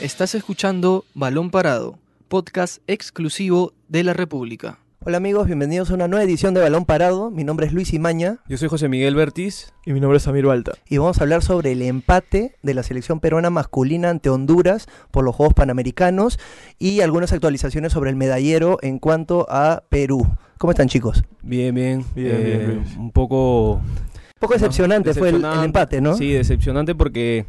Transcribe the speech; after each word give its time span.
Estás 0.00 0.34
escuchando 0.34 1.04
Balón 1.14 1.50
Parado, 1.50 1.98
podcast 2.28 2.78
exclusivo 2.86 3.72
de 3.88 4.04
la 4.04 4.12
República. 4.14 4.78
Hola 5.02 5.16
amigos, 5.16 5.46
bienvenidos 5.46 5.90
a 5.90 5.94
una 5.94 6.08
nueva 6.08 6.24
edición 6.24 6.52
de 6.52 6.60
Balón 6.60 6.84
Parado. 6.84 7.30
Mi 7.30 7.42
nombre 7.42 7.66
es 7.66 7.72
Luis 7.72 7.94
Imaña 7.94 8.38
Yo 8.48 8.58
soy 8.58 8.68
José 8.68 8.88
Miguel 8.88 9.14
Bertis. 9.14 9.72
Y 9.86 9.92
mi 9.94 10.00
nombre 10.00 10.18
es 10.18 10.22
Samir 10.24 10.44
Balta. 10.46 10.72
y 10.88 10.98
vamos 10.98 11.18
a 11.18 11.22
hablar 11.22 11.42
sobre 11.42 11.72
el 11.72 11.80
empate 11.82 12.56
de 12.62 12.74
la 12.74 12.82
selección 12.82 13.18
peruana 13.20 13.48
masculina 13.50 14.10
ante 14.10 14.28
Honduras 14.30 14.88
por 15.10 15.24
los 15.24 15.34
Juegos 15.34 15.54
Panamericanos 15.54 16.38
y 16.78 17.00
algunas 17.00 17.32
actualizaciones 17.32 17.92
sobre 17.92 18.10
el 18.10 18.16
medallero 18.16 18.78
en 18.82 18.98
cuanto 18.98 19.46
a 19.48 19.84
Perú. 19.88 20.26
¿Cómo 20.58 20.70
están 20.72 20.88
chicos? 20.88 21.24
Bien, 21.42 21.74
bien. 21.74 22.04
Bien, 22.14 22.36
bien, 22.44 22.60
Eh, 22.60 22.74
Luis. 22.76 22.96
Un 22.96 23.10
poco... 23.10 23.72
Un 23.74 24.40
poco 24.48 24.54
decepcionante 24.54 25.12
fue 25.14 25.30
el- 25.30 25.44
empate, 25.44 26.00
¿no? 26.00 26.14
Sí, 26.16 26.32
decepcionante 26.32 26.94
porque 26.94 27.44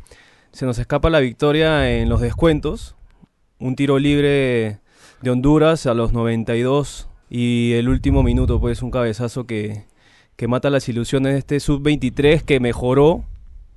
se 0.51 0.65
nos 0.65 0.79
escapa 0.79 1.09
la 1.09 1.19
victoria 1.19 1.97
en 1.97 2.09
los 2.09 2.21
descuentos. 2.21 2.95
Un 3.59 3.75
tiro 3.75 3.99
libre 3.99 4.79
de 5.21 5.29
Honduras 5.29 5.85
a 5.85 5.93
los 5.93 6.13
92 6.13 7.07
y 7.29 7.73
el 7.73 7.89
último 7.89 8.23
minuto, 8.23 8.59
pues 8.59 8.81
un 8.81 8.91
cabezazo 8.91 9.45
que, 9.45 9.85
que 10.35 10.47
mata 10.47 10.69
las 10.69 10.89
ilusiones 10.89 11.33
de 11.33 11.39
este 11.39 11.59
sub-23 11.59 12.41
que 12.41 12.59
mejoró 12.59 13.23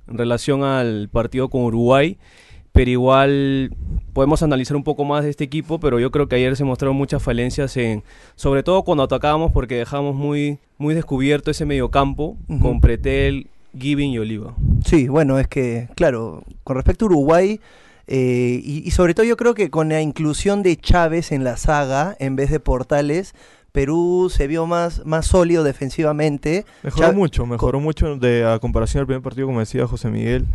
en 0.07 0.17
relación 0.17 0.63
al 0.63 1.09
partido 1.09 1.49
con 1.49 1.61
Uruguay. 1.61 2.17
Pero 2.71 2.91
igual 2.91 3.73
podemos 4.11 4.43
analizar 4.43 4.75
un 4.75 4.83
poco 4.83 5.05
más 5.05 5.23
de 5.23 5.29
este 5.29 5.45
equipo, 5.45 5.79
pero 5.79 5.97
yo 5.97 6.11
creo 6.11 6.27
que 6.27 6.35
ayer 6.35 6.57
se 6.57 6.65
mostraron 6.65 6.97
muchas 6.97 7.23
falencias 7.23 7.77
en, 7.77 8.03
sobre 8.35 8.63
todo 8.63 8.83
cuando 8.83 9.03
atacábamos 9.03 9.53
porque 9.53 9.75
dejamos 9.75 10.13
muy, 10.13 10.59
muy 10.77 10.93
descubierto 10.93 11.51
ese 11.51 11.65
mediocampo 11.65 12.35
Ujú. 12.49 12.59
con 12.59 12.81
Pretel, 12.81 13.47
Giving 13.77 14.11
y 14.11 14.19
Oliva. 14.19 14.55
Sí, 14.85 15.07
bueno, 15.07 15.39
es 15.39 15.47
que, 15.47 15.89
claro, 15.95 16.43
con 16.63 16.75
respecto 16.75 17.05
a 17.05 17.07
Uruguay, 17.07 17.59
eh, 18.07 18.61
y, 18.63 18.87
y 18.87 18.91
sobre 18.91 19.13
todo 19.13 19.25
yo 19.25 19.35
creo 19.37 19.53
que 19.55 19.69
con 19.69 19.89
la 19.89 20.01
inclusión 20.01 20.61
de 20.63 20.77
Chávez 20.77 21.31
en 21.31 21.43
la 21.43 21.57
saga 21.57 22.15
en 22.19 22.35
vez 22.35 22.51
de 22.51 22.59
Portales, 22.59 23.33
Perú 23.71 24.31
se 24.33 24.47
vio 24.47 24.65
más, 24.67 25.05
más 25.05 25.25
sólido 25.27 25.63
defensivamente. 25.63 26.65
Mejoró 26.83 27.13
mucho, 27.13 27.45
mejoró 27.45 27.79
mucho 27.79 28.15
de 28.15 28.45
a 28.45 28.59
comparación 28.59 29.01
al 29.01 29.07
primer 29.07 29.21
partido, 29.21 29.47
como 29.47 29.59
decía 29.59 29.87
José 29.87 30.09
Miguel. 30.09 30.45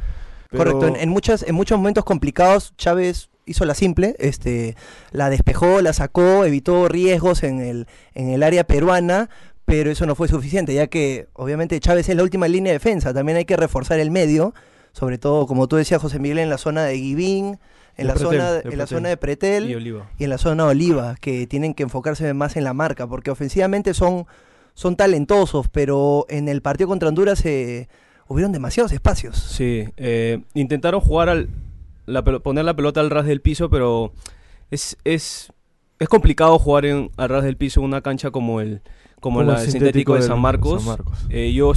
Pero- 0.51 0.65
Correcto, 0.73 0.89
en, 0.89 0.97
en 1.03 1.09
muchas, 1.11 1.43
en 1.43 1.55
muchos 1.55 1.79
momentos 1.79 2.05
complicados 2.05 2.75
Chávez 2.77 3.29
hizo 3.47 3.65
la 3.65 3.75
simple, 3.75 4.17
este, 4.19 4.77
la 5.13 5.29
despejó, 5.29 5.81
la 5.83 5.93
sacó, 5.93 6.45
evitó 6.45 6.89
riesgos 6.89 7.43
en 7.43 7.61
el, 7.61 7.87
en 8.15 8.31
el 8.31 8.43
área 8.43 8.65
peruana, 8.65 9.29
pero 9.71 9.91
eso 9.91 10.05
no 10.05 10.15
fue 10.15 10.27
suficiente, 10.29 10.75
ya 10.75 10.89
que 10.89 11.29
obviamente 11.35 11.79
Chávez 11.81 12.09
es 12.09 12.17
la 12.17 12.23
última 12.25 12.49
línea 12.49 12.73
de 12.73 12.79
defensa, 12.79 13.15
también 13.15 13.39
hay 13.39 13.45
que 13.45 13.57
reforzar 13.57 14.01
el 14.01 14.11
medio, 14.11 14.53
sobre 14.93 15.17
todo 15.19 15.47
como 15.47 15.69
tú 15.69 15.77
decías 15.77 16.03
José 16.03 16.19
Miguel, 16.19 16.39
en 16.41 16.51
la 16.51 16.59
zona 16.59 16.85
de 16.85 16.95
Guivín, 16.95 17.47
en, 17.47 17.59
De 17.97 18.05
la, 18.05 18.15
Pretel, 18.15 18.31
zona, 18.33 18.53
de 18.53 18.59
en 18.59 18.65
la 18.65 18.71
Pretel. 18.71 18.87
zona 18.89 19.09
de 19.09 19.17
Pretel 19.17 19.71
Y 19.71 19.75
Oliva. 19.77 20.11
y 20.19 20.25
en 20.25 20.31
la 20.31 20.39
zona 20.39 20.65
de 20.65 20.71
Oliva, 20.71 21.15
que 21.21 21.47
tienen 21.47 21.75
que 21.75 21.83
enfocarse 21.85 22.35
más 22.35 22.57
en 22.57 22.65
la 22.65 22.75
marca, 22.75 23.07
porque 23.07 23.31
ofensivamente 23.31 23.95
son, 23.95 24.27
son 24.75 24.97
talentosos, 24.97 25.69
pero 25.69 26.27
en 26.29 26.49
el 26.49 26.63
partido 26.63 26.89
contra 26.89 27.09
Honduras 27.09 27.39
se 27.39 27.89
hubieron 28.27 28.53
demasiados 28.53 28.91
espacios. 28.93 29.37
Sí, 29.37 29.85
eh, 29.97 30.43
intentaron 30.55 31.01
jugar 31.01 31.29
al, 31.29 31.49
la 32.07 32.25
poner 32.25 32.65
la 32.65 32.75
pelota 32.75 33.01
al 33.01 33.11
ras 33.11 33.27
del 33.27 33.41
piso, 33.41 33.71
pero 33.71 34.13
es, 34.71 34.97
es, 35.05 35.53
es 35.99 36.09
complicado 36.09 36.59
jugar 36.59 36.87
en, 36.87 37.11
al 37.17 37.29
ras 37.29 37.45
del 37.45 37.57
piso 37.57 37.81
en 37.81 37.87
una 37.87 38.01
cancha 38.01 38.31
como 38.31 38.61
el, 38.61 38.83
como 39.21 39.39
como 39.41 39.53
la, 39.53 39.63
el 39.63 39.71
sintético 39.71 40.15
de 40.15 40.23
San 40.23 40.41
Marcos. 40.41 40.83
San 40.83 40.91
Marcos. 40.91 41.19
Eh, 41.31 41.53
yo 41.53 41.73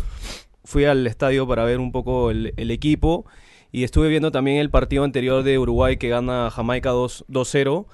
fui 0.63 0.85
al 0.85 1.05
estadio 1.07 1.47
para 1.47 1.63
ver 1.65 1.79
un 1.79 1.91
poco 1.91 2.31
el, 2.31 2.53
el 2.57 2.71
equipo 2.71 3.25
y 3.71 3.83
estuve 3.83 4.07
viendo 4.09 4.31
también 4.31 4.57
el 4.57 4.69
partido 4.69 5.03
anterior 5.03 5.43
de 5.43 5.59
Uruguay 5.59 5.97
que 5.97 6.09
gana 6.09 6.49
Jamaica 6.51 6.89
2 6.91 7.25
2-0. 7.29 7.85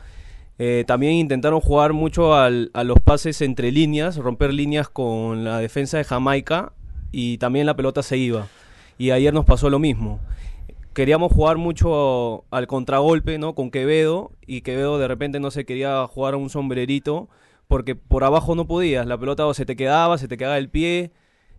Eh, 0.61 0.83
también 0.85 1.13
intentaron 1.13 1.61
jugar 1.61 1.93
mucho 1.93 2.35
al- 2.35 2.69
a 2.73 2.83
los 2.83 2.99
pases 2.99 3.41
entre 3.41 3.71
líneas, 3.71 4.17
romper 4.17 4.53
líneas 4.53 4.89
con 4.89 5.43
la 5.45 5.59
defensa 5.59 5.97
de 5.97 6.03
Jamaica 6.03 6.73
y 7.11 7.37
también 7.37 7.65
la 7.65 7.75
pelota 7.75 8.03
se 8.03 8.17
iba. 8.17 8.47
Y 8.97 9.11
ayer 9.11 9.33
nos 9.33 9.45
pasó 9.45 9.69
lo 9.69 9.79
mismo. 9.79 10.19
Queríamos 10.93 11.31
jugar 11.31 11.57
mucho 11.57 12.43
al 12.51 12.67
contragolpe, 12.67 13.37
¿no? 13.37 13.55
Con 13.55 13.71
Quevedo 13.71 14.31
y 14.45 14.61
Quevedo 14.61 14.97
de 14.97 15.07
repente 15.07 15.39
no 15.39 15.49
se 15.49 15.63
quería 15.65 16.05
jugar 16.07 16.33
a 16.33 16.37
un 16.37 16.49
sombrerito 16.49 17.29
porque 17.69 17.95
por 17.95 18.23
abajo 18.25 18.55
no 18.55 18.65
podías. 18.67 19.05
La 19.07 19.17
pelota 19.17 19.45
o 19.45 19.53
se 19.53 19.65
te 19.65 19.75
quedaba, 19.77 20.17
se 20.17 20.27
te 20.27 20.35
quedaba 20.37 20.57
el 20.57 20.69
pie, 20.69 21.11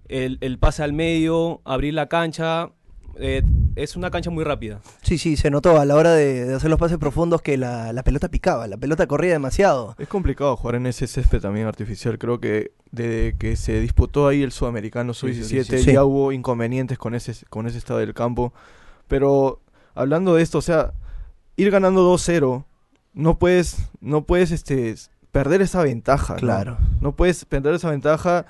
el, 0.09 0.39
el 0.43 0.59
pase 0.59 0.83
al 0.83 0.93
medio, 0.93 1.63
abrir 1.65 1.95
la 1.95 2.09
cancha. 2.09 2.73
eh, 3.17 3.43
es 3.77 3.95
una 3.97 4.11
cancha 4.11 4.29
muy 4.31 4.43
rápida. 4.43 4.81
Sí, 5.03 5.19
sí, 5.19 5.37
se 5.37 5.51
notó 5.51 5.79
a 5.81 5.85
la 5.85 5.95
hora 5.95 6.13
de, 6.13 6.45
de 6.47 6.55
hacer 6.55 6.69
los 6.69 6.81
pases 6.81 6.99
profundos 6.99 7.43
que 7.43 7.57
la, 7.57 7.93
la 7.93 8.03
pelota 8.03 8.29
picaba, 8.29 8.67
la 8.67 8.77
pelota 8.77 9.07
corría 9.07 9.33
demasiado. 9.33 9.95
Es 9.99 10.09
complicado 10.09 10.57
jugar 10.57 10.75
en 10.75 10.87
ese 10.87 11.07
césped 11.07 11.41
también 11.41 11.69
artificial. 11.69 12.19
Creo 12.19 12.41
que 12.41 12.73
desde 12.91 13.37
que 13.39 13.55
se 13.55 13.79
disputó 13.81 14.27
ahí 14.27 14.43
el 14.43 14.51
sudamericano 14.51 15.15
Sí, 15.15 15.33
sub-17 15.33 15.79
sí. 15.79 15.93
ya 15.93 16.03
hubo 16.05 16.33
inconvenientes 16.33 16.99
con 16.99 17.15
ese, 17.15 17.35
con 17.49 17.69
ese 17.69 17.79
estado 17.79 18.01
del 18.01 18.15
campo. 18.15 18.53
Pero 19.07 19.61
hablando 19.95 20.35
de 20.35 20.43
esto, 20.43 20.59
o 20.59 20.63
sea, 20.63 20.93
ir 21.57 21.71
ganando 21.71 22.13
2-0, 22.13 22.65
no 23.15 23.39
puedes, 23.39 23.89
no 24.01 24.25
puedes 24.25 24.51
este, 24.51 24.95
perder 25.33 25.63
esa 25.63 25.83
ventaja. 25.83 26.35
¿no? 26.35 26.41
Claro. 26.41 26.79
no 27.01 27.13
puedes 27.13 27.45
perder 27.45 27.75
esa 27.75 27.91
ventaja. 27.91 28.47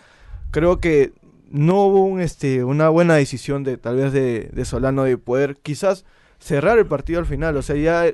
Creo 0.50 0.80
que 0.80 1.12
no 1.50 1.84
hubo 1.84 2.04
un, 2.04 2.20
este, 2.20 2.64
una 2.64 2.88
buena 2.88 3.14
decisión 3.14 3.64
de 3.64 3.76
tal 3.76 3.96
vez 3.96 4.12
de, 4.12 4.50
de 4.52 4.64
Solano 4.64 5.04
de 5.04 5.18
poder 5.18 5.56
quizás 5.56 6.04
cerrar 6.38 6.78
el 6.78 6.86
partido 6.86 7.20
al 7.20 7.26
final. 7.26 7.56
O 7.56 7.62
sea, 7.62 7.76
ya 7.76 8.12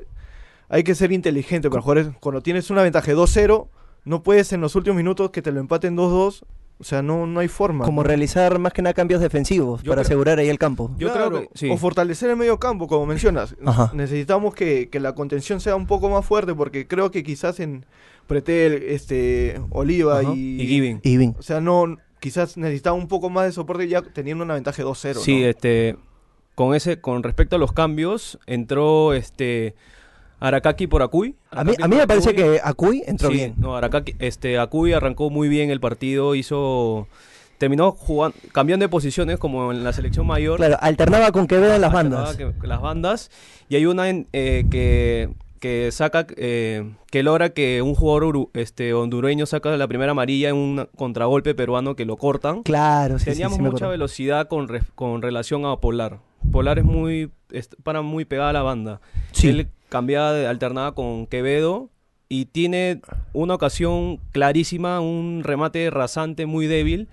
hay 0.69 0.82
que 0.82 0.94
ser 0.94 1.12
inteligente 1.12 1.71
para 1.71 1.82
jugar. 1.82 2.15
Cuando 2.21 2.43
tienes 2.43 2.71
una 2.71 2.82
ventaja 2.82 3.06
de 3.06 3.16
2-0, 3.16 3.69
no 4.05 4.22
puedes 4.22 4.53
en 4.53 4.60
los 4.60 4.75
últimos 4.75 4.97
minutos 4.97 5.31
que 5.31 5.43
te 5.43 5.53
lo 5.53 5.60
empaten 5.60 5.97
2-2. 5.97 6.44
O 6.78 6.84
sea, 6.84 7.00
no, 7.00 7.26
no 7.26 7.41
hay 7.41 7.48
forma. 7.48 7.84
Como 7.87 8.03
¿no? 8.03 8.06
realizar 8.09 8.59
más 8.59 8.72
que 8.72 8.82
nada 8.82 8.92
cambios 8.92 9.20
defensivos 9.22 9.82
Yo 9.82 9.91
para 9.92 10.03
creo- 10.03 10.09
asegurar 10.09 10.38
ahí 10.38 10.48
el 10.48 10.59
campo. 10.59 10.91
Yo 10.98 11.10
Claro, 11.12 11.28
creo 11.31 11.41
que 11.42 11.48
sí. 11.59 11.70
O 11.70 11.78
fortalecer 11.78 12.28
el 12.31 12.37
medio 12.37 12.59
campo, 12.59 12.87
como 12.87 13.06
mencionas. 13.06 13.56
Ajá. 13.64 13.91
Necesitamos 13.94 14.54
que, 14.54 14.88
que 14.91 15.00
la 15.00 15.14
contención 15.14 15.60
sea 15.60 15.75
un 15.75 15.87
poco 15.87 16.10
más 16.10 16.26
fuerte 16.26 16.54
porque 16.54 16.87
creo 16.87 17.10
que 17.10 17.22
quizás 17.22 17.60
en 17.60 17.87
Pretel, 18.26 18.82
este, 18.88 19.60
Oliva 19.70 20.20
Ajá. 20.20 20.32
y, 20.34 20.60
Y 20.60 20.66
Giving. 20.66 21.00
Y. 21.03 21.38
O 21.38 21.42
sea, 21.42 21.60
no, 21.60 21.97
quizás 22.20 22.56
necesitaba 22.59 22.94
un 22.97 23.08
poco 23.08 23.31
más 23.31 23.47
de 23.47 23.53
soporte 23.53 23.88
ya 23.88 24.03
teniendo 24.03 24.44
una 24.44 24.54
ventaja 24.54 24.76
de 24.82 24.88
2-0. 24.88 25.14
Sí, 25.20 25.41
¿no? 25.43 25.47
este, 25.47 25.97
con 26.54 26.75
ese, 26.75 27.00
con 27.00 27.22
respecto 27.22 27.56
a 27.56 27.58
los 27.58 27.72
cambios, 27.72 28.38
entró 28.47 29.14
este 29.14 29.75
Arakaki 30.41 30.87
por 30.87 31.03
Acuy. 31.03 31.35
A 31.51 31.65
mí, 31.65 31.73
a 31.81 31.89
me 31.89 32.07
parece 32.07 32.31
Acuy. 32.31 32.43
que 32.43 32.61
Acuy 32.63 33.03
entró 33.07 33.29
Sí, 33.31 33.35
bien. 33.35 33.55
No, 33.59 33.77
Arakaki, 33.77 34.15
este, 34.19 34.59
Acuy 34.59 34.93
arrancó 34.93 35.31
muy 35.31 35.49
bien 35.49 35.71
el 35.71 35.81
partido, 35.81 36.35
hizo, 36.35 37.09
terminó 37.59 37.93
jugando, 37.93 38.37
cambiando 38.53 38.85
de 38.85 38.89
posiciones 38.89 39.39
como 39.39 39.73
en 39.73 39.83
la 39.83 39.93
selección 39.93 40.27
mayor. 40.27 40.57
Claro, 40.59 40.77
alternaba 40.81 41.33
con 41.33 41.47
Quevedo 41.47 41.75
en 41.75 41.81
las 41.81 41.93
bandas. 41.93 42.37
que- 42.37 42.53
las 42.63 42.81
bandas 42.83 43.31
y 43.69 43.77
hay 43.77 43.87
una 43.87 44.09
en- 44.11 44.27
eh, 44.33 44.65
que 44.71 45.31
que 45.59 45.91
saca 45.91 46.27
eh, 46.37 46.93
que 47.11 47.23
logra 47.23 47.49
que 47.49 47.81
un 47.81 47.95
jugador 47.95 48.25
uru- 48.25 48.51
este 48.53 48.93
hondureño 48.93 49.47
saca 49.47 49.75
la 49.79 49.89
primera 49.89 50.11
amarilla 50.13 50.51
en 50.51 50.55
un 50.57 50.87
contragolpe 50.97 51.55
peruano 51.55 51.97
que 51.97 52.05
lo 52.05 52.19
cortan 52.19 52.63
Claro, 52.63 53.19
sí, 53.19 53.25
sí, 53.25 53.31
Teníamos 53.31 53.57
sí, 53.57 53.63
me 53.63 53.71
mucha 53.71 53.89
velocidad 53.89 54.49
con, 54.49 54.69
re- 54.69 54.83
con 54.95 55.23
relación 55.23 55.65
a 55.65 55.79
Polar. 55.79 56.19
Polar 56.51 56.79
es 56.79 56.84
muy 56.84 57.31
es- 57.51 57.71
para 57.83 58.03
muy 58.03 58.25
pegada 58.25 58.51
a 58.51 58.53
la 58.53 58.62
banda. 58.62 59.01
Sí. 59.33 59.49
Él 59.49 59.69
cambiaba 59.89 60.33
de 60.33 60.47
alternaba 60.47 60.95
con 60.95 61.27
Quevedo 61.27 61.91
y 62.29 62.47
tiene 62.47 63.01
una 63.33 63.55
ocasión 63.55 64.19
clarísima, 64.33 65.01
un 65.01 65.43
remate 65.45 65.91
rasante 65.91 66.47
muy 66.47 66.67
débil, 66.67 67.09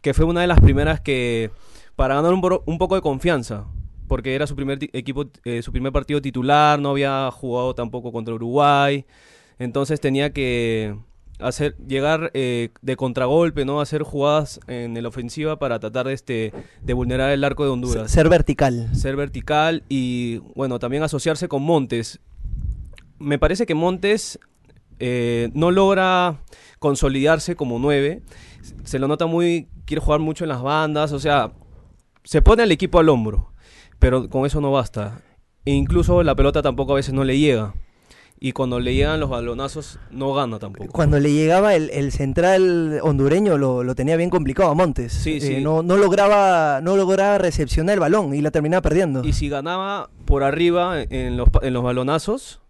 que 0.00 0.14
fue 0.14 0.24
una 0.24 0.40
de 0.40 0.46
las 0.46 0.60
primeras 0.60 1.00
que 1.00 1.50
para 1.94 2.14
ganar 2.16 2.32
un, 2.32 2.78
poco 2.78 2.94
de 2.94 3.00
confianza, 3.00 3.66
porque 4.08 4.34
era 4.34 4.46
su 4.46 4.54
primer 4.56 4.78
equipo, 4.92 5.26
eh, 5.44 5.62
su 5.62 5.72
primer 5.72 5.92
partido 5.92 6.20
titular, 6.20 6.78
no 6.78 6.90
había 6.90 7.30
jugado 7.30 7.74
tampoco 7.74 8.12
contra 8.12 8.34
Uruguay, 8.34 9.04
entonces 9.58 10.00
tenía 10.00 10.32
que 10.32 10.96
hacer 11.40 11.76
llegar 11.86 12.30
eh, 12.34 12.70
de 12.82 12.96
contragolpe, 12.96 13.64
no 13.64 13.80
hacer 13.80 14.02
jugadas 14.02 14.60
en 14.66 15.00
la 15.00 15.08
ofensiva 15.08 15.58
para 15.58 15.78
tratar 15.78 16.06
de 16.06 16.14
este 16.14 16.52
de 16.82 16.92
vulnerar 16.92 17.30
el 17.30 17.44
arco 17.44 17.64
de 17.64 17.70
Honduras 17.70 18.10
Ser 18.10 18.28
vertical. 18.28 18.88
ser 18.94 19.16
vertical 19.16 19.82
y 19.88 20.38
bueno, 20.54 20.78
también 20.78 21.02
asociarse 21.02 21.48
con 21.48 21.62
Montes. 21.62 22.20
Me 23.18 23.38
parece 23.38 23.66
que 23.66 23.74
Montes 23.74 24.38
eh, 24.98 25.50
no 25.54 25.70
logra 25.70 26.40
consolidarse 26.78 27.56
como 27.56 27.78
nueve. 27.78 28.22
Se 28.84 28.98
lo 28.98 29.08
nota 29.08 29.26
muy, 29.26 29.68
quiere 29.84 30.00
jugar 30.00 30.20
mucho 30.20 30.44
en 30.44 30.48
las 30.48 30.62
bandas, 30.62 31.12
o 31.12 31.18
sea, 31.18 31.52
se 32.24 32.42
pone 32.42 32.62
al 32.62 32.72
equipo 32.72 32.98
al 32.98 33.08
hombro, 33.08 33.52
pero 33.98 34.28
con 34.28 34.46
eso 34.46 34.60
no 34.60 34.72
basta. 34.72 35.20
E 35.64 35.72
incluso 35.72 36.22
la 36.22 36.34
pelota 36.34 36.62
tampoco 36.62 36.92
a 36.92 36.96
veces 36.96 37.14
no 37.14 37.24
le 37.24 37.38
llega. 37.38 37.74
Y 38.38 38.52
cuando 38.52 38.78
le 38.80 38.94
llegan 38.94 39.18
los 39.20 39.30
balonazos 39.30 39.98
no 40.10 40.34
gana 40.34 40.58
tampoco. 40.58 40.92
Cuando 40.92 41.18
le 41.18 41.32
llegaba 41.32 41.74
el, 41.74 41.90
el 41.90 42.12
central 42.12 43.00
hondureño 43.02 43.56
lo, 43.58 43.82
lo 43.82 43.94
tenía 43.94 44.16
bien 44.16 44.30
complicado 44.30 44.70
a 44.70 44.74
Montes. 44.74 45.12
Sí, 45.12 45.36
Eh, 45.36 45.40
sí. 45.40 45.56
no, 45.62 45.82
no 45.82 45.96
lograba, 45.96 46.80
no 46.82 46.96
lograba 46.96 47.38
recepcionar 47.38 47.94
el 47.94 48.00
balón 48.00 48.34
y 48.34 48.42
la 48.42 48.50
terminaba 48.50 48.82
perdiendo. 48.82 49.24
Y 49.24 49.32
si 49.32 49.48
ganaba 49.48 50.10
por 50.26 50.42
arriba 50.44 51.00
en 51.02 51.36
los, 51.36 51.48
en 51.62 51.72
los 51.72 51.82
balonazos, 51.82 52.60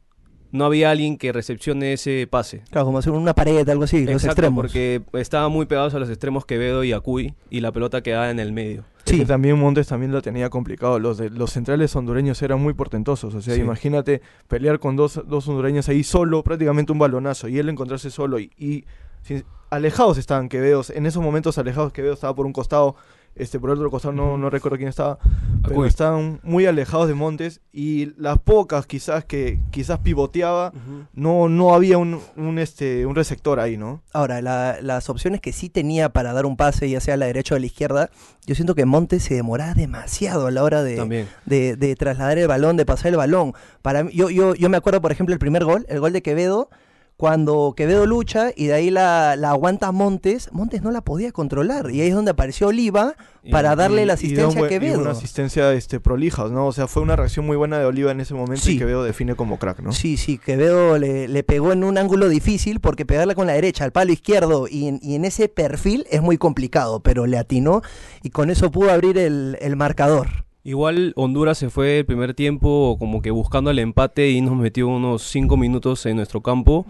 no 0.56 0.64
había 0.64 0.90
alguien 0.90 1.16
que 1.18 1.32
recepcione 1.32 1.92
ese 1.92 2.26
pase. 2.28 2.62
Claro, 2.70 2.86
como 2.86 2.98
hacer 2.98 3.12
una 3.12 3.34
pared, 3.34 3.68
algo 3.68 3.84
así, 3.84 3.98
los 4.04 4.14
Exacto, 4.14 4.32
extremos. 4.32 4.62
porque 4.62 5.02
estaban 5.12 5.52
muy 5.52 5.66
pegados 5.66 5.94
a 5.94 5.98
los 5.98 6.08
extremos 6.08 6.44
Quevedo 6.46 6.82
y 6.82 6.92
Acuy 6.92 7.34
y 7.50 7.60
la 7.60 7.70
pelota 7.72 8.02
quedaba 8.02 8.30
en 8.30 8.40
el 8.40 8.52
medio. 8.52 8.84
Sí. 9.04 9.18
que 9.20 9.24
también 9.24 9.56
Montes 9.56 9.86
también 9.86 10.10
lo 10.10 10.20
tenía 10.20 10.50
complicado. 10.50 10.98
Los, 10.98 11.16
de, 11.18 11.30
los 11.30 11.52
centrales 11.52 11.94
hondureños 11.94 12.42
eran 12.42 12.60
muy 12.60 12.74
portentosos. 12.74 13.36
O 13.36 13.40
sea, 13.40 13.54
Sí. 13.54 13.60
imagínate 13.60 14.20
pelear 14.48 14.80
con 14.80 14.96
dos, 14.96 15.22
dos 15.28 15.46
hondureños 15.46 15.88
ahí 15.88 16.02
solo, 16.02 16.42
prácticamente 16.42 16.90
un 16.90 16.98
balonazo, 16.98 17.46
y 17.46 17.56
él 17.60 17.68
encontrarse 17.68 18.10
solo. 18.10 18.40
Y, 18.40 18.50
y 18.58 18.84
sin- 19.22 19.44
alejados 19.70 20.18
estaban 20.18 20.48
Quevedo. 20.48 20.82
En 20.92 21.06
esos 21.06 21.22
momentos 21.22 21.56
alejados 21.56 21.92
Quevedo 21.92 22.14
estaba 22.14 22.34
por 22.34 22.46
un 22.46 22.52
costado, 22.52 22.96
este 23.36 23.60
por 23.60 23.70
el 23.70 23.76
otro 23.76 23.90
costado 23.90 24.12
no, 24.12 24.36
no 24.38 24.50
recuerdo 24.50 24.76
quién 24.76 24.88
estaba. 24.88 25.18
Pero 25.66 25.84
estaban 25.84 26.40
muy 26.42 26.66
alejados 26.66 27.08
de 27.08 27.14
Montes. 27.14 27.60
Y 27.72 28.12
las 28.20 28.38
pocas 28.38 28.86
quizás 28.86 29.24
que 29.24 29.58
quizás 29.70 29.98
pivoteaba, 29.98 30.72
no, 31.12 31.48
no 31.48 31.74
había 31.74 31.98
un, 31.98 32.20
un, 32.36 32.58
este, 32.58 33.04
un 33.06 33.14
receptor 33.14 33.60
ahí, 33.60 33.76
¿no? 33.76 34.02
Ahora, 34.12 34.40
la- 34.42 34.78
las 34.80 35.10
opciones 35.10 35.40
que 35.40 35.52
sí 35.52 35.68
tenía 35.68 36.08
para 36.10 36.32
dar 36.32 36.46
un 36.46 36.56
pase, 36.56 36.88
ya 36.88 37.00
sea 37.00 37.14
a 37.14 37.16
la 37.16 37.26
derecha 37.26 37.54
o 37.54 37.56
a 37.56 37.60
la 37.60 37.66
izquierda, 37.66 38.10
yo 38.46 38.54
siento 38.54 38.74
que 38.74 38.84
Montes 38.86 39.24
se 39.24 39.34
demoraba 39.34 39.74
demasiado 39.74 40.46
a 40.46 40.50
la 40.50 40.62
hora 40.62 40.82
de, 40.82 40.96
También. 40.96 41.28
de, 41.44 41.76
de 41.76 41.94
trasladar 41.96 42.38
el 42.38 42.48
balón, 42.48 42.76
de 42.76 42.86
pasar 42.86 43.08
el 43.10 43.16
balón. 43.16 43.52
Para 43.82 44.04
mí, 44.04 44.12
yo, 44.14 44.30
yo, 44.30 44.54
yo 44.54 44.68
me 44.68 44.76
acuerdo, 44.76 45.00
por 45.00 45.12
ejemplo, 45.12 45.32
el 45.32 45.38
primer 45.38 45.64
gol, 45.64 45.84
el 45.88 46.00
gol 46.00 46.12
de 46.12 46.22
Quevedo, 46.22 46.70
cuando 47.16 47.72
Quevedo 47.76 48.04
lucha 48.04 48.50
y 48.54 48.66
de 48.66 48.74
ahí 48.74 48.90
la, 48.90 49.36
la 49.36 49.50
aguanta 49.50 49.90
Montes, 49.90 50.50
Montes 50.52 50.82
no 50.82 50.90
la 50.90 51.00
podía 51.00 51.32
controlar. 51.32 51.90
Y 51.90 52.00
ahí 52.02 52.08
es 52.08 52.14
donde 52.14 52.32
apareció 52.32 52.68
Oliva 52.68 53.14
Y- 53.42 53.50
para 53.50 53.74
darle 53.74 54.02
Y- 54.02 54.04
la 54.06 54.12
asistencia 54.14 54.60
a 54.62 54.66
y 54.66 54.68
Quevedo. 54.68 55.00
una 55.00 55.12
asistencia 55.12 55.72
este, 55.72 55.98
prolija, 55.98 56.48
¿no? 56.48 56.66
O 56.66 56.72
sea, 56.72 56.86
fue 56.86 57.02
una 57.02 57.16
reacción 57.16 57.46
muy 57.46 57.56
buena 57.56 57.78
de 57.78 57.86
Oliva 57.86 58.10
en 58.12 58.20
ese 58.20 58.34
momento 58.34 58.64
Sí. 58.64 58.72
y 58.72 58.78
Quevedo 58.78 59.02
define 59.02 59.34
como 59.34 59.58
crack, 59.58 59.80
¿no? 59.80 59.92
Sí, 59.92 60.16
sí, 60.18 60.36
Quevedo 60.36 60.98
le, 60.98 61.26
le 61.28 61.42
pegó 61.42 61.72
en 61.72 61.84
un 61.84 61.96
ángulo 61.96 62.28
difícil 62.28 62.80
porque 62.80 63.06
pegarla 63.06 63.34
con 63.34 63.46
la 63.46 63.54
derecha 63.54 63.84
al 63.84 63.92
palo 63.92 64.12
izquierdo 64.12 64.68
y 64.68 64.88
en, 64.88 64.98
y 65.02 65.14
en 65.14 65.24
ese 65.24 65.48
perfil 65.48 66.06
es 66.10 66.20
muy 66.20 66.36
complicado, 66.36 67.00
pero 67.00 67.26
le 67.26 67.38
atinó 67.38 67.80
y 68.22 68.28
con 68.30 68.50
eso 68.50 68.70
pudo 68.70 68.90
abrir 68.90 69.16
el, 69.16 69.56
el 69.60 69.76
marcador. 69.76 70.45
Igual 70.66 71.12
Honduras 71.14 71.58
se 71.58 71.70
fue 71.70 72.00
el 72.00 72.06
primer 72.06 72.34
tiempo 72.34 72.96
como 72.98 73.22
que 73.22 73.30
buscando 73.30 73.70
el 73.70 73.78
empate 73.78 74.32
y 74.32 74.40
nos 74.40 74.56
metió 74.56 74.88
unos 74.88 75.22
5 75.22 75.56
minutos 75.56 76.04
en 76.06 76.16
nuestro 76.16 76.40
campo. 76.40 76.86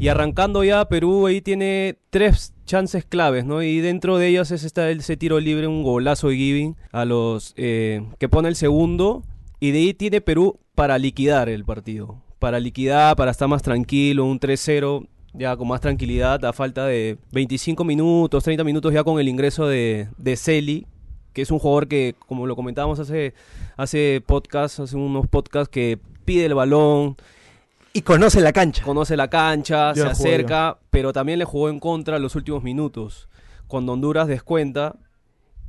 Y 0.00 0.08
arrancando 0.08 0.64
ya, 0.64 0.88
Perú 0.88 1.24
ahí 1.28 1.40
tiene 1.40 1.98
tres 2.10 2.52
chances 2.64 3.04
claves, 3.04 3.44
¿no? 3.44 3.62
Y 3.62 3.78
dentro 3.78 4.18
de 4.18 4.26
ellas 4.26 4.50
es 4.50 4.64
esta, 4.64 4.90
ese 4.90 5.16
tiro 5.16 5.38
libre, 5.38 5.68
un 5.68 5.84
golazo 5.84 6.30
de 6.30 6.36
Giving 6.36 6.76
a 6.90 7.04
los 7.04 7.54
eh, 7.56 8.04
que 8.18 8.28
pone 8.28 8.48
el 8.48 8.56
segundo. 8.56 9.22
Y 9.60 9.70
de 9.70 9.78
ahí 9.78 9.94
tiene 9.94 10.20
Perú 10.20 10.58
para 10.74 10.98
liquidar 10.98 11.48
el 11.48 11.64
partido. 11.64 12.20
Para 12.40 12.58
liquidar, 12.58 13.14
para 13.14 13.30
estar 13.30 13.46
más 13.46 13.62
tranquilo, 13.62 14.24
un 14.24 14.40
3-0, 14.40 15.06
ya 15.32 15.56
con 15.56 15.68
más 15.68 15.80
tranquilidad, 15.80 16.44
a 16.44 16.52
falta 16.52 16.84
de 16.86 17.18
25 17.30 17.84
minutos, 17.84 18.42
30 18.42 18.64
minutos 18.64 18.92
ya 18.92 19.04
con 19.04 19.20
el 19.20 19.28
ingreso 19.28 19.68
de, 19.68 20.08
de 20.18 20.36
Celi, 20.36 20.88
que 21.36 21.42
es 21.42 21.50
un 21.50 21.58
jugador 21.58 21.86
que, 21.86 22.14
como 22.28 22.46
lo 22.46 22.56
comentábamos 22.56 22.98
hace, 22.98 23.34
hace 23.76 24.22
podcast, 24.24 24.80
hace 24.80 24.96
unos 24.96 25.26
podcasts, 25.26 25.68
que 25.68 25.98
pide 26.24 26.46
el 26.46 26.54
balón, 26.54 27.14
Y 27.92 28.00
conoce 28.00 28.40
la 28.40 28.54
cancha. 28.54 28.82
conoce 28.82 29.18
la 29.18 29.28
cancha, 29.28 29.94
se 29.94 30.02
acerca, 30.02 30.78
pero 30.88 31.12
también 31.12 31.38
le 31.38 31.44
jugó 31.44 31.68
en 31.68 31.78
contra 31.78 32.18
los 32.18 32.34
últimos 32.36 32.62
minutos. 32.62 33.28
Cuando 33.66 33.92
Honduras 33.92 34.28
descuenta 34.28 34.96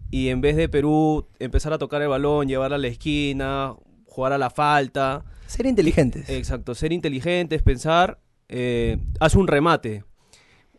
y 0.09 0.29
en 0.29 0.39
vez 0.39 0.55
de 0.55 0.69
Perú 0.69 1.27
empezar 1.37 1.73
a 1.73 1.77
tocar 1.77 2.01
el 2.01 2.07
balón, 2.07 2.47
llevarla 2.47 2.77
a 2.77 2.79
la 2.79 2.87
esquina, 2.87 3.73
jugar 4.05 4.31
a 4.31 4.37
la 4.37 4.49
falta, 4.49 5.25
Ser 5.47 5.65
inteligentes. 5.65 6.29
exacto, 6.29 6.75
ser 6.75 6.93
inteligentes, 6.93 7.61
pensar, 7.61 8.19
eh, 8.47 8.99
hace 9.19 9.37
un 9.37 9.47
remate. 9.47 10.05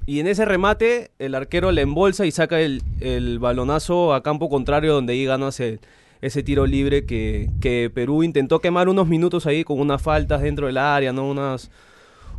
Y 0.08 0.20
en 0.20 0.26
ese 0.26 0.46
remate 0.46 1.10
el 1.18 1.34
arquero 1.34 1.70
le 1.70 1.82
embolsa 1.82 2.24
y 2.24 2.30
saca 2.30 2.58
el, 2.60 2.82
el 3.00 3.38
balonazo 3.38 4.14
a 4.14 4.22
campo 4.22 4.48
contrario 4.48 4.94
donde 4.94 5.12
ahí 5.12 5.26
ganas 5.26 5.60
el- 5.60 5.80
ese 6.22 6.42
tiro 6.42 6.64
libre 6.64 7.04
que, 7.04 7.50
que 7.60 7.90
Perú 7.94 8.22
intentó 8.22 8.58
quemar 8.60 8.88
unos 8.88 9.06
minutos 9.06 9.44
ahí 9.44 9.64
con 9.64 9.78
unas 9.78 10.00
faltas 10.00 10.40
dentro 10.40 10.66
del 10.66 10.78
área, 10.78 11.12
¿no? 11.12 11.28
Unas, 11.28 11.70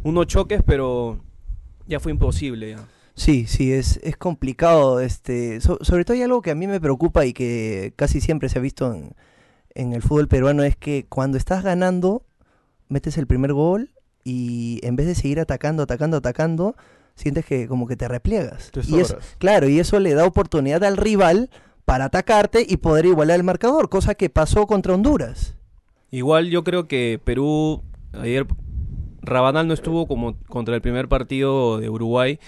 unos 0.01 0.25
choques, 0.25 0.63
pero 0.66 1.19
ya 1.86 2.00
fue 2.00 2.12
imposible. 2.12 2.71
Ya. 2.71 2.88
Sí, 3.13 3.45
sí, 3.45 3.71
es, 3.71 4.00
es 4.01 4.18
complicado. 4.18 5.00
Este, 5.00 5.62
so- 5.62 5.77
sobre 5.83 6.06
todo 6.06 6.16
hay 6.18 6.24
algo 6.24 6.42
que 6.42 6.50
a 6.50 6.56
mí 6.56 6.66
me 6.66 6.81
preocupa 6.81 7.24
y 7.27 7.33
que 7.33 7.94
casi 7.95 8.19
siempre 8.19 8.50
se 8.50 8.57
ha 8.57 8.63
visto 8.63 8.92
en, 8.95 9.12
en 9.75 9.94
el 9.94 10.01
fútbol 10.01 10.27
peruano, 10.27 10.63
es 10.63 10.75
que 10.75 11.06
cuando 11.07 11.38
estás 11.38 11.63
ganando, 11.63 12.24
metes 12.88 13.16
el 13.19 13.27
primer 13.27 13.54
gol 13.54 13.92
y 14.24 14.80
en 14.81 14.95
vez 14.95 15.06
de 15.06 15.13
seguir 15.13 15.39
atacando, 15.39 15.83
atacando, 15.83 16.18
atacando, 16.18 16.75
sientes 17.19 17.45
que 17.45 17.68
como 17.68 17.86
que 17.88 17.95
te 17.95 18.07
repliegas. 18.07 18.71
Te 18.71 18.80
Y 18.88 19.00
es, 19.00 19.10
sobras. 19.10 19.36
claro, 19.38 19.68
y 19.68 19.80
eso 19.80 20.00
le 20.00 20.13
da 20.13 20.25
oportunidad 20.25 20.83
al 20.83 20.98
rival 20.98 21.50
para 21.86 22.06
atacarte 22.06 22.66
y 22.68 22.77
poder 22.77 23.06
igualar 23.06 23.38
el 23.38 23.44
marcador, 23.44 23.89
cosa 23.89 24.16
que 24.16 24.30
pasó 24.30 24.66
contra 24.68 24.94
Honduras. 24.94 25.56
Igual 26.12 26.50
yo 26.50 26.63
creo 26.63 26.88
que 26.88 27.19
Perú, 27.24 27.83
ayer 28.13 28.48
Rabanal 29.21 29.68
no 29.68 29.74
estuvo 29.74 30.07
como 30.07 30.36
contra 30.48 30.75
el 30.75 30.81
primer 30.81 31.07
partido 31.07 31.77
de 31.80 31.89
Uruguay, 31.89 32.39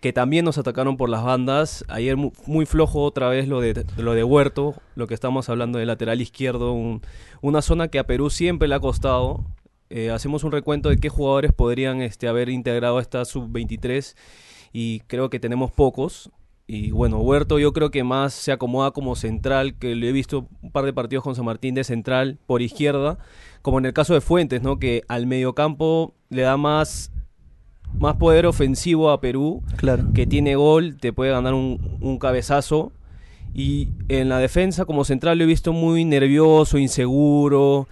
que 0.00 0.12
también 0.12 0.44
nos 0.44 0.58
atacaron 0.58 0.96
por 0.96 1.08
las 1.08 1.24
bandas. 1.24 1.84
Ayer 1.88 2.16
mu- 2.16 2.30
muy, 2.46 2.66
flojo 2.66 3.02
otra 3.02 3.28
vez 3.28 3.48
lo 3.48 3.60
de, 3.60 3.84
lo 3.96 4.14
de 4.14 4.22
Huerto, 4.22 4.74
lo 4.94 5.06
que 5.08 5.14
estamos 5.14 5.48
hablando 5.48 5.78
de 5.80 5.86
lateral 5.86 6.20
izquierdo, 6.20 6.72
un- 6.72 7.00
una 7.40 7.62
zona 7.62 7.88
que 7.88 7.98
a 7.98 8.06
Perú 8.06 8.30
siempre 8.30 8.68
le 8.68 8.74
ha 8.76 8.80
costado. 8.80 9.44
Eh, 9.90 10.10
hacemos 10.10 10.44
un 10.44 10.52
recuento 10.52 10.88
de 10.90 10.98
qué 10.98 11.08
jugadores 11.08 11.52
podrían 11.52 12.02
este, 12.02 12.28
haber 12.28 12.48
integrado 12.50 12.98
a 12.98 13.00
esta 13.02 13.24
sub-23 13.24 14.14
y 14.72 15.00
creo 15.00 15.30
que 15.30 15.40
tenemos 15.40 15.70
pocos. 15.70 16.30
Y 16.66 16.90
bueno, 16.90 17.18
Huerto 17.20 17.58
yo 17.58 17.72
creo 17.72 17.90
que 17.90 18.04
más 18.04 18.34
se 18.34 18.52
acomoda 18.52 18.90
como 18.90 19.16
central, 19.16 19.78
que 19.78 19.94
le 19.94 20.10
he 20.10 20.12
visto 20.12 20.46
un 20.60 20.70
par 20.70 20.84
de 20.84 20.92
partidos 20.92 21.24
con 21.24 21.34
San 21.34 21.46
Martín 21.46 21.74
de 21.74 21.82
central 21.84 22.38
por 22.46 22.60
izquierda, 22.60 23.18
como 23.62 23.78
en 23.78 23.86
el 23.86 23.94
caso 23.94 24.12
de 24.12 24.20
Fuentes, 24.20 24.60
¿no? 24.60 24.78
Que 24.78 25.02
al 25.08 25.26
mediocampo 25.26 26.12
le 26.28 26.42
da 26.42 26.58
más, 26.58 27.10
más 27.98 28.16
poder 28.16 28.44
ofensivo 28.44 29.10
a 29.10 29.20
Perú, 29.22 29.62
Claro. 29.78 30.12
que 30.12 30.26
tiene 30.26 30.56
gol, 30.56 30.98
te 30.98 31.14
puede 31.14 31.30
ganar 31.30 31.54
un, 31.54 31.96
un 32.02 32.18
cabezazo. 32.18 32.92
Y 33.54 33.88
en 34.08 34.28
la 34.28 34.38
defensa 34.38 34.84
como 34.84 35.04
central 35.04 35.38
lo 35.38 35.44
he 35.44 35.46
visto 35.46 35.72
muy 35.72 36.04
nervioso, 36.04 36.76
inseguro, 36.76 37.88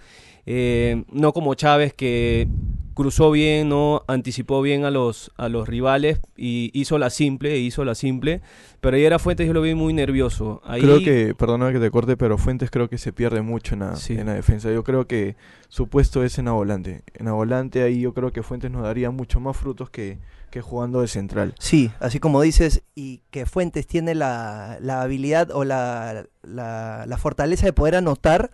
eh, 0.47 1.03
no 1.11 1.33
como 1.33 1.53
Chávez 1.53 1.93
que 1.93 2.47
cruzó 2.95 3.29
bien, 3.29 3.69
no 3.69 4.01
anticipó 4.07 4.59
bien 4.63 4.83
a 4.83 4.89
los, 4.89 5.31
a 5.37 5.49
los 5.49 5.67
rivales 5.67 6.19
y 6.35 6.71
hizo 6.73 6.97
la 6.97 7.11
simple, 7.11 7.59
hizo 7.59 7.85
la 7.85 7.93
simple, 7.93 8.41
pero 8.81 8.95
ayer 8.97 9.13
a 9.13 9.19
Fuentes 9.19 9.45
yo 9.45 9.53
lo 9.53 9.61
vi 9.61 9.75
muy 9.75 9.93
nervioso. 9.93 10.61
Ahí, 10.65 10.81
Creo 10.81 10.99
que, 11.01 11.35
perdona 11.35 11.71
que 11.71 11.79
te 11.79 11.91
corte, 11.91 12.17
pero 12.17 12.39
Fuentes 12.39 12.71
creo 12.71 12.89
que 12.89 12.97
se 12.97 13.13
pierde 13.13 13.43
mucho 13.43 13.75
en 13.75 13.81
la, 13.81 13.95
Sí. 13.97 14.13
en 14.13 14.25
la 14.25 14.33
defensa. 14.33 14.71
Yo 14.71 14.83
creo 14.83 15.05
que 15.05 15.35
su 15.67 15.87
puesto 15.89 16.23
es 16.23 16.39
en 16.39 16.45
la 16.45 16.53
volante. 16.53 17.03
En 17.13 17.27
la 17.27 17.33
volante 17.33 17.83
ahí 17.83 17.99
yo 18.01 18.15
creo 18.15 18.31
que 18.33 18.41
Fuentes 18.41 18.71
nos 18.71 18.81
daría 18.81 19.11
mucho 19.11 19.39
más 19.39 19.55
frutos 19.55 19.91
que, 19.91 20.17
que 20.49 20.61
jugando 20.61 21.01
de 21.01 21.07
central. 21.07 21.53
Sí, 21.59 21.91
así 21.99 22.19
como 22.19 22.41
dices, 22.41 22.81
y 22.95 23.21
que 23.29 23.45
Fuentes 23.45 23.85
tiene 23.85 24.15
la, 24.15 24.79
la 24.81 25.03
habilidad 25.03 25.51
o 25.51 25.65
la, 25.65 26.25
la, 26.41 27.05
la 27.05 27.17
fortaleza 27.19 27.67
de 27.67 27.73
poder 27.73 27.93
anotar, 27.95 28.49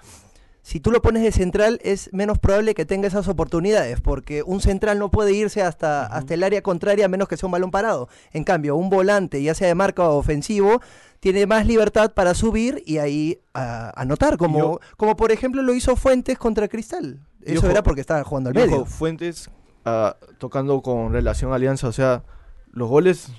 si 0.63 0.79
tú 0.79 0.91
lo 0.91 1.01
pones 1.01 1.22
de 1.24 1.32
central 1.32 1.79
es 1.84 2.10
menos 2.13 2.39
probable 2.39 2.74
que 2.74 2.86
tenga 2.86 3.08
esas 3.08 3.27
oportunidades, 3.27 4.01
porque 4.01 4.41
un 4.43 4.62
central 4.62 4.98
no 4.98 5.12
puede 5.12 5.34
irse 5.34 5.62
hasta, 5.62 6.05
hasta 6.05 6.34
el 6.34 6.41
área 6.43 6.62
contraria 6.63 7.05
a 7.05 7.10
menos 7.10 7.27
que 7.27 7.36
sea 7.38 7.48
un 7.48 7.51
balón 7.51 7.70
parado. 7.70 8.08
En 8.32 8.43
cambio, 8.46 8.75
un 8.77 8.89
volante, 8.89 9.43
ya 9.43 9.53
sea 9.53 9.67
de 9.67 9.75
marca 9.75 10.08
o 10.10 10.15
ofensivo, 10.17 10.82
tiene 11.20 11.46
más 11.46 11.67
libertad 11.67 12.13
para 12.13 12.34
subir 12.34 12.82
y 12.86 12.98
ahí 12.98 13.39
anotar, 13.53 14.38
como, 14.38 14.58
Yo- 14.60 14.79
como 14.98 15.15
por 15.15 15.32
ejemplo 15.32 15.62
lo 15.62 15.74
hizo 15.74 15.96
Fuentes 15.96 16.38
contra 16.38 16.67
Cristal. 16.67 17.20
Eso 17.41 17.70
era 17.70 17.84
porque 17.84 18.01
estaba 18.01 18.24
jugando 18.24 18.50
al 18.50 18.55
medio. 18.55 18.86
Fuentes 18.86 19.50
ah, 19.86 20.15
tocando 20.38 20.82
con 20.82 21.12
relación 21.12 21.51
a 21.51 21.55
Alianza, 21.55 21.88
o 21.89 21.91
sea, 21.91 22.24
los 22.73 22.89
goles 22.89 23.31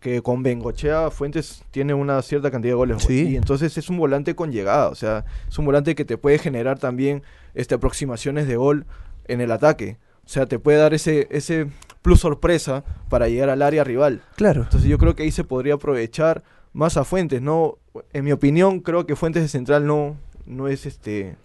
que 0.00 0.22
con 0.22 0.42
Bengochea 0.42 1.10
Fuentes 1.10 1.64
tiene 1.70 1.94
una 1.94 2.20
cierta 2.22 2.50
cantidad 2.50 2.72
de 2.72 2.76
goles. 2.76 3.02
Sí. 3.02 3.30
Y 3.30 3.36
entonces 3.36 3.76
es 3.78 3.88
un 3.88 3.96
volante 3.96 4.34
con 4.34 4.52
llegada, 4.52 4.88
o 4.88 4.94
sea, 4.94 5.24
es 5.48 5.58
un 5.58 5.64
volante 5.64 5.94
que 5.94 6.04
te 6.04 6.18
puede 6.18 6.38
generar 6.38 6.78
también 6.78 7.22
este, 7.54 7.74
aproximaciones 7.74 8.46
de 8.46 8.56
gol 8.56 8.84
en 9.26 9.40
el 9.40 9.50
ataque. 9.52 9.96
O 10.24 10.28
sea, 10.28 10.44
te 10.46 10.58
puede 10.58 10.76
dar 10.76 10.92
ese, 10.92 11.26
ese 11.30 11.68
plus 12.02 12.20
sorpresa 12.20 12.84
para 13.08 13.28
llegar 13.28 13.48
al 13.48 13.62
área 13.62 13.84
rival. 13.84 14.20
Claro. 14.36 14.62
Entonces 14.62 14.88
yo 14.88 14.98
creo 14.98 15.14
que 15.14 15.22
ahí 15.22 15.30
se 15.30 15.44
podría 15.44 15.74
aprovechar 15.74 16.44
más 16.74 16.98
a 16.98 17.04
Fuentes, 17.04 17.40
¿no? 17.40 17.78
En 18.12 18.24
mi 18.24 18.32
opinión, 18.32 18.80
creo 18.80 19.06
que 19.06 19.16
Fuentes 19.16 19.42
de 19.42 19.48
Central 19.48 19.86
no, 19.86 20.18
no 20.44 20.68
es 20.68 20.84
este 20.84 21.36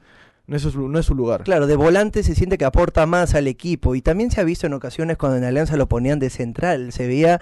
no 0.48 0.56
es 0.58 0.62
su, 0.64 0.88
no 0.90 1.00
es 1.00 1.06
su 1.06 1.16
lugar. 1.16 1.44
Claro, 1.44 1.68
de 1.68 1.76
volante 1.76 2.24
se 2.24 2.36
siente 2.36 2.58
que 2.58 2.66
aporta 2.66 3.06
más 3.06 3.34
al 3.36 3.48
equipo 3.48 3.96
y 3.96 4.02
también 4.02 4.30
se 4.32 4.42
ha 4.42 4.44
visto 4.44 4.68
en 4.68 4.74
ocasiones 4.74 5.18
cuando 5.18 5.38
en 5.38 5.44
Alianza 5.44 5.78
lo 5.78 5.88
ponían 5.88 6.20
de 6.20 6.30
central, 6.30 6.92
se 6.92 7.08
veía 7.08 7.40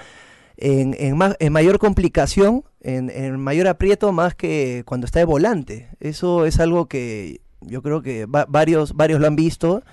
en, 0.57 0.95
en, 0.99 1.17
más, 1.17 1.35
en 1.39 1.51
mayor 1.53 1.79
complicación, 1.79 2.63
en, 2.81 3.09
en 3.09 3.39
mayor 3.39 3.67
aprieto 3.67 4.11
más 4.11 4.35
que 4.35 4.83
cuando 4.85 5.05
está 5.05 5.19
de 5.19 5.25
volante. 5.25 5.89
Eso 5.99 6.45
es 6.45 6.59
algo 6.59 6.87
que 6.87 7.41
yo 7.61 7.81
creo 7.81 8.01
que 8.01 8.25
va- 8.25 8.45
varios, 8.47 8.93
varios 8.93 9.19
lo 9.19 9.27
han 9.27 9.35
visto 9.35 9.83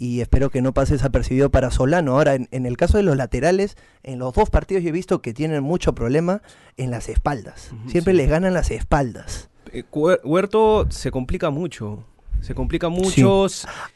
y 0.00 0.20
espero 0.20 0.50
que 0.50 0.62
no 0.62 0.72
pase 0.72 0.94
desapercibido 0.94 1.50
para 1.50 1.70
Solano. 1.70 2.12
Ahora, 2.12 2.34
en, 2.34 2.48
en 2.52 2.66
el 2.66 2.76
caso 2.76 2.96
de 2.96 3.02
los 3.04 3.16
laterales, 3.16 3.76
en 4.02 4.18
los 4.20 4.32
dos 4.34 4.50
partidos 4.50 4.82
yo 4.82 4.88
he 4.88 4.92
visto 4.92 5.20
que 5.22 5.34
tienen 5.34 5.62
mucho 5.62 5.94
problema 5.94 6.42
en 6.76 6.90
las 6.90 7.08
espaldas. 7.08 7.70
Siempre 7.88 8.12
sí. 8.12 8.16
les 8.18 8.28
ganan 8.28 8.54
las 8.54 8.70
espaldas. 8.70 9.50
Eh, 9.72 9.84
Huer- 9.92 10.20
Huerto 10.24 10.86
se 10.90 11.10
complica 11.10 11.50
mucho. 11.50 12.04
Se 12.40 12.54
complica 12.54 12.88
mucho. 12.88 13.46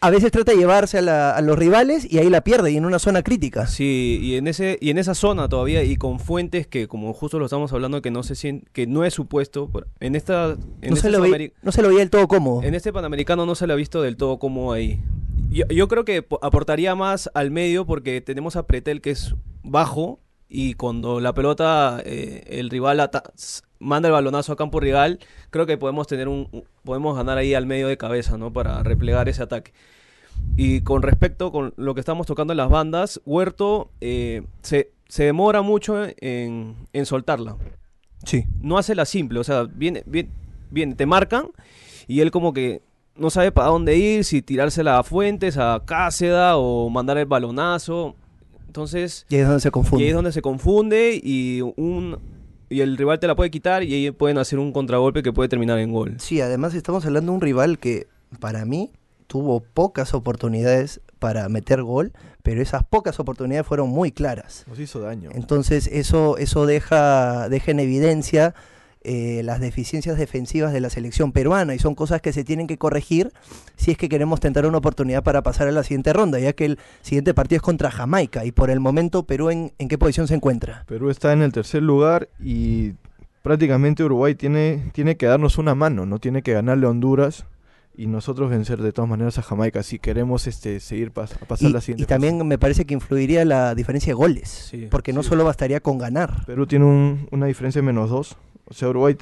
A 0.01 0.11
veces 0.11 0.31
trata 0.33 0.53
de 0.53 0.59
llevarse 0.59 0.99
a, 0.99 1.03
la- 1.03 1.31
a 1.37 1.41
los 1.41 1.59
rivales 1.59 2.07
y 2.11 2.19
ahí 2.19 2.29
la 2.29 2.43
pierde 2.43 2.71
y 2.73 2.77
en 2.77 2.85
una 2.85 2.99
zona 2.99 3.23
crítica. 3.23 3.67
Sí, 3.67 4.19
y 4.23 4.35
en 4.37 4.47
ese 4.47 4.79
y 4.81 4.91
en 4.91 4.99
esa 4.99 5.15
zona 5.15 5.49
todavía 5.49 5.83
y 5.85 5.97
con 5.97 6.19
fuentes 6.21 6.67
que 6.67 6.89
como 6.89 7.13
justo 7.15 7.39
lo 7.39 7.47
estamos 7.47 7.73
hablando 7.73 8.03
que 8.03 8.11
no 8.11 8.23
se 8.23 8.35
sien- 8.35 8.65
que 8.73 8.87
no 8.87 9.05
es 9.05 9.15
supuesto 9.15 9.71
en 10.01 10.17
esta 10.17 10.51
en 10.83 10.91
No 10.91 10.97
este 10.97 11.01
se, 11.01 11.11
lo 11.11 11.25
Sudameri- 11.25 11.53
no 11.63 11.73
se 11.73 11.83
lo 11.83 11.89
veía 11.89 12.01
del 12.01 12.11
todo 12.11 12.29
cómodo. 12.29 12.63
en 12.63 12.75
este 12.75 12.93
panamericano 12.93 13.47
no 13.47 13.55
se 13.55 13.67
le 13.67 13.73
ha 13.73 13.77
visto 13.77 14.03
del 14.03 14.17
todo 14.17 14.39
como 14.39 14.73
ahí. 14.73 15.01
Yo, 15.51 15.67
yo 15.69 15.87
creo 15.89 16.05
que 16.05 16.23
po- 16.23 16.39
aportaría 16.43 16.95
más 16.95 17.31
al 17.35 17.51
medio 17.51 17.87
porque 17.87 18.21
tenemos 18.21 18.57
a 18.57 18.67
Pretel 18.67 19.01
que 19.01 19.11
es 19.11 19.35
bajo 19.63 20.19
y 20.49 20.75
cuando 20.75 21.21
la 21.21 21.33
pelota 21.33 22.03
eh, 22.05 22.45
el 22.49 22.69
rival 22.71 23.01
manda 23.83 24.09
el 24.09 24.13
balonazo 24.13 24.53
a 24.53 24.57
campo 24.57 24.81
rival, 24.81 25.19
creo 25.51 25.67
que 25.67 25.77
podemos 25.77 26.07
tener 26.07 26.29
un 26.29 26.65
podemos 26.85 27.17
ganar 27.17 27.39
ahí 27.39 27.55
al 27.55 27.67
medio 27.67 27.89
de 27.89 27.97
cabeza, 27.97 28.39
¿no? 28.39 28.53
Para 28.53 28.83
replegar 28.83 29.29
ese 29.29 29.43
ataque. 29.43 29.73
Y 30.57 30.81
con 30.81 31.03
respecto 31.03 31.53
con 31.53 31.75
lo 31.77 31.95
que 31.95 32.01
estamos 32.01 32.27
tocando 32.27 32.53
en 32.53 32.57
las 32.57 32.71
bandas, 32.71 33.21
Huerto 33.27 33.91
eh, 34.01 34.43
se, 34.63 34.91
se 35.09 35.25
demora 35.25 35.63
mucho 35.63 36.05
en, 36.21 36.75
en 36.93 37.07
soltarla. 37.07 37.57
Sí. 38.25 38.45
No 38.61 38.79
hace 38.79 38.95
la 38.95 39.05
simple, 39.05 39.41
o 39.41 39.45
sea, 39.45 39.65
viene, 39.65 40.03
viene, 40.07 40.31
viene, 40.71 40.95
te 40.95 41.07
marcan 41.07 41.49
y 42.07 42.21
él 42.21 42.31
como 42.31 42.53
que 42.53 42.81
no 43.17 43.31
sabe 43.31 43.53
para 43.53 43.69
dónde 43.69 43.97
ir, 43.97 44.25
si 44.25 44.41
tirársela 44.43 44.99
a 44.99 45.03
Fuentes, 45.03 45.59
a 45.59 45.83
Cáceda 45.85 46.57
o 46.57 46.89
mandar 46.89 47.19
el 47.19 47.27
balonazo. 47.27 48.17
Entonces, 48.67 49.27
Y 49.29 49.35
ahí 49.35 49.41
es 49.43 49.47
donde 49.47 49.61
se 49.61 49.71
confunde. 49.71 50.03
y 50.03 50.07
ahí 50.07 50.11
es 50.11 50.17
donde 50.17 50.33
se 50.33 50.41
confunde 50.41 51.21
y 51.23 51.61
un 51.77 52.19
y 52.73 52.81
el 52.81 52.97
rival 52.97 53.21
te 53.21 53.27
la 53.27 53.37
puede 53.37 53.51
quitar 53.51 53.83
y 53.83 53.95
ahí 53.95 54.11
pueden 54.11 54.39
hacer 54.39 54.59
un 54.59 54.73
contragolpe 54.73 55.23
que 55.23 55.33
puede 55.33 55.49
terminar 55.49 55.79
en 55.79 55.93
gol. 55.93 56.17
Sí, 56.19 56.41
además 56.41 56.75
estamos 56.75 57.05
hablando 57.05 57.33
de 57.33 57.37
un 57.37 57.43
rival 57.43 57.79
que 57.79 58.07
para 58.41 58.65
mí 58.65 58.91
tuvo 59.27 59.61
pocas 59.61 60.15
oportunidades 60.15 61.01
para 61.19 61.49
meter 61.49 61.83
gol, 61.83 62.13
pero 62.43 62.61
esas 62.61 62.83
pocas 62.83 63.21
oportunidades 63.21 63.67
fueron 63.67 63.89
muy 63.89 64.11
claras. 64.11 64.65
Nos 64.67 64.79
hizo 64.79 65.01
daño. 65.01 65.31
Entonces 65.35 65.87
eso, 65.87 66.37
eso 66.39 66.67
deja, 66.67 67.49
deja 67.49 67.71
en 67.71 67.81
evidencia 67.81 68.55
eh, 69.05 69.43
las 69.45 69.61
deficiencias 69.61 70.17
defensivas 70.19 70.73
de 70.73 70.81
la 70.81 70.91
selección 70.91 71.33
peruana 71.33 71.75
y 71.75 71.79
son 71.79 71.95
cosas 71.95 72.21
que 72.21 72.33
se 72.33 72.45
tienen 72.45 72.67
que 72.67 72.79
corregir 72.79 73.33
si 73.77 73.91
es 73.91 73.97
que 73.99 74.09
queremos 74.09 74.41
tentar 74.41 74.65
una 74.67 74.79
oportunidad 74.79 75.23
para 75.23 75.43
pasar 75.43 75.67
a 75.69 75.73
la 75.73 75.83
siguiente 75.83 76.13
ronda, 76.13 76.39
ya 76.39 76.53
que 76.53 76.65
el 76.67 76.79
siguiente 77.01 77.35
partido 77.35 77.57
es 77.57 77.63
contra 77.63 77.91
Jamaica 77.91 78.45
y 78.45 78.53
por 78.53 78.71
el 78.71 78.81
momento 78.81 79.25
Perú 79.25 79.51
en, 79.51 79.73
en 79.79 79.89
qué 79.89 79.99
posición 79.99 80.29
se 80.29 80.35
encuentra. 80.35 80.85
Perú 80.87 81.11
está 81.11 81.33
en 81.33 81.43
el 81.43 81.53
tercer 81.53 81.83
lugar 81.83 82.29
y 82.41 82.93
prácticamente 83.43 84.05
Uruguay 84.05 84.35
tiene, 84.35 84.91
tiene 84.93 85.17
que 85.17 85.27
darnos 85.27 85.59
una 85.59 85.75
mano, 85.75 86.07
no 86.07 86.19
tiene 86.19 86.43
que 86.43 86.53
ganarle 86.53 86.87
a 86.87 86.91
Honduras 86.91 87.45
y 87.97 88.07
nosotros 88.07 88.49
vencer 88.51 88.81
de 88.81 88.93
todas 88.93 89.11
maneras 89.11 89.37
a 89.39 89.43
Jamaica 89.43 89.83
si 89.83 89.99
queremos 89.99 90.47
este 90.47 90.81
seguir 90.81 91.13
pas- 91.13 91.35
a 91.43 91.45
pasar 91.45 91.69
Y, 91.69 91.73
la 91.73 91.81
siguiente 91.81 92.05
y 92.05 92.07
también 92.07 92.35
fase. 92.37 92.45
me 92.45 92.57
parece 92.59 92.85
que 92.87 92.95
influiría 92.95 93.45
la 93.45 93.75
diferencia 93.75 94.11
de 94.11 94.15
goles, 94.15 94.49
Sí, 94.71 94.87
porque 94.91 95.13
no 95.13 95.23
sí. 95.23 95.29
solo 95.29 95.45
bastaría 95.45 95.81
con 95.81 95.99
ganar. 95.99 96.45
Perú 96.47 96.67
tiene 96.67 96.85
un- 96.87 97.29
una 97.33 97.47
diferencia 97.47 97.81
de 97.83 97.87
menos 97.87 98.09
2. 98.09 98.37
O 98.73 98.75
sea, 98.75 98.89
Uruguay 98.89 99.15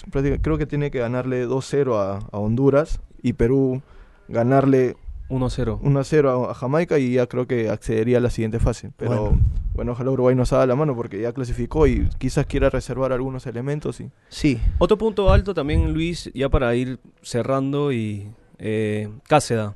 creo 0.42 0.59
que 0.59 0.66
tiene 0.66 0.92
que 0.92 1.00
ganarle 1.00 1.45
2-0 1.45 1.97
a, 1.97 2.19
a 2.30 2.38
Honduras 2.38 3.00
y 3.21 3.33
Perú 3.33 3.83
ganarle 4.28 4.95
1-0. 5.28 5.80
1-0 5.80 6.47
a, 6.49 6.52
a 6.52 6.54
Jamaica 6.54 7.00
y 7.00 7.14
ya 7.14 7.26
creo 7.26 7.49
que 7.49 7.69
accedería 7.69 8.19
a 8.19 8.21
la 8.21 8.30
siguiente 8.30 8.61
fase. 8.61 8.92
Pero 8.97 9.11
Bueno. 9.11 9.40
bueno. 9.75 9.92
ojalá 9.92 10.12
Uruguay 10.12 10.37
nos 10.37 10.52
haga 10.52 10.66
la 10.66 10.76
mano 10.76 10.95
porque 10.95 11.21
ya 11.21 11.33
clasificó 11.33 11.88
y 11.88 12.09
quizás 12.19 12.47
quiera 12.47 12.71
reservar 12.71 13.12
algunos 13.12 13.45
elementos. 13.49 14.00
Y... 14.00 14.12
Sí, 14.28 14.61
Otro 14.78 14.97
punto 14.99 15.33
alto 15.33 15.52
también, 15.52 15.92
Luis, 15.92 16.30
ya 16.33 16.49
para 16.49 16.73
ir 16.76 17.00
cerrando 17.23 17.90
y 17.90 18.28
eh, 18.59 19.09
Cáceda. 19.26 19.75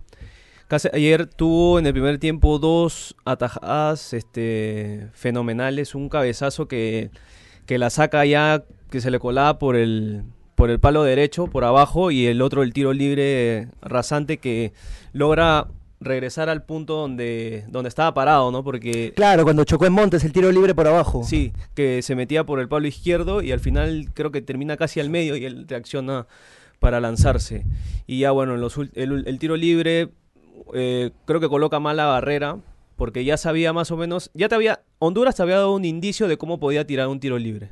Cáceda 0.69 0.93
ayer 0.97 1.26
tuvo 1.26 1.81
en 1.81 1.87
el 1.87 1.93
primer 1.93 2.19
tiempo 2.21 2.61
dos 2.61 3.16
atajadas 3.25 4.12
este, 4.12 5.09
fenomenales, 5.14 5.97
un 5.97 6.09
cabezazo 6.09 6.69
que, 6.69 7.11
que 7.66 7.78
la 7.78 7.90
saca 7.90 8.25
ya, 8.25 8.64
que 8.90 9.00
se 9.00 9.11
le 9.11 9.18
colaba 9.18 9.59
por 9.59 9.76
el, 9.76 10.25
por 10.54 10.71
el 10.71 10.80
palo 10.80 11.02
derecho, 11.02 11.47
por 11.47 11.64
abajo, 11.64 12.11
y 12.11 12.26
el 12.26 12.42
otro 12.42 12.62
el 12.62 12.73
tiro 12.73 12.92
libre 12.92 13.68
rasante 13.83 14.38
que 14.38 14.73
logra 15.12 15.68
regresar 16.00 16.49
al 16.49 16.62
punto 16.62 16.97
donde, 16.97 17.64
donde 17.68 17.88
estaba 17.88 18.12
parado, 18.14 18.50
¿no? 18.50 18.62
Porque 18.62 19.12
claro, 19.16 19.44
cuando 19.44 19.64
chocó 19.64 19.87
en 19.87 19.92
Montes 19.94 20.23
el 20.25 20.33
tiro 20.33 20.52
libre 20.52 20.75
por 20.75 20.87
abajo. 20.87 21.25
Sí, 21.25 21.52
que 21.75 22.02
se 22.02 22.14
metía 22.14 22.44
por 22.44 22.61
el 22.61 22.68
palo 22.68 22.87
izquierdo 22.87 23.42
y 23.42 23.52
al 23.52 23.61
final 23.61 24.09
creo 24.12 24.30
que 24.30 24.42
termina 24.42 24.76
casi 24.76 25.00
al 25.00 25.11
medio 25.11 25.37
y 25.37 25.44
él 25.44 25.66
reacciona 25.66 26.26
para 26.78 27.00
lanzarse. 27.00 27.64
Y 28.06 28.18
ya 28.18 28.30
bueno, 28.33 28.54
en 28.54 28.61
los 28.61 28.76
el, 28.76 29.25
el 29.26 29.38
tiro 29.38 29.56
libre 29.56 30.11
eh, 30.75 31.11
creo 31.25 31.40
que 31.40 31.49
coloca 31.49 31.80
mal 31.80 31.97
la 31.97 32.06
barrera 32.06 32.59
porque 32.96 33.24
ya 33.24 33.36
sabía 33.36 33.72
más 33.72 33.90
o 33.90 33.96
menos, 33.96 34.30
ya 34.34 34.48
te 34.48 34.54
había, 34.54 34.82
Honduras 34.98 35.36
te 35.36 35.42
había 35.42 35.56
dado 35.56 35.74
un 35.74 35.84
indicio 35.84 36.28
de 36.28 36.36
cómo 36.36 36.58
podía 36.58 36.86
tirar 36.86 37.08
un 37.08 37.20
tiro 37.20 37.38
libre. 37.38 37.70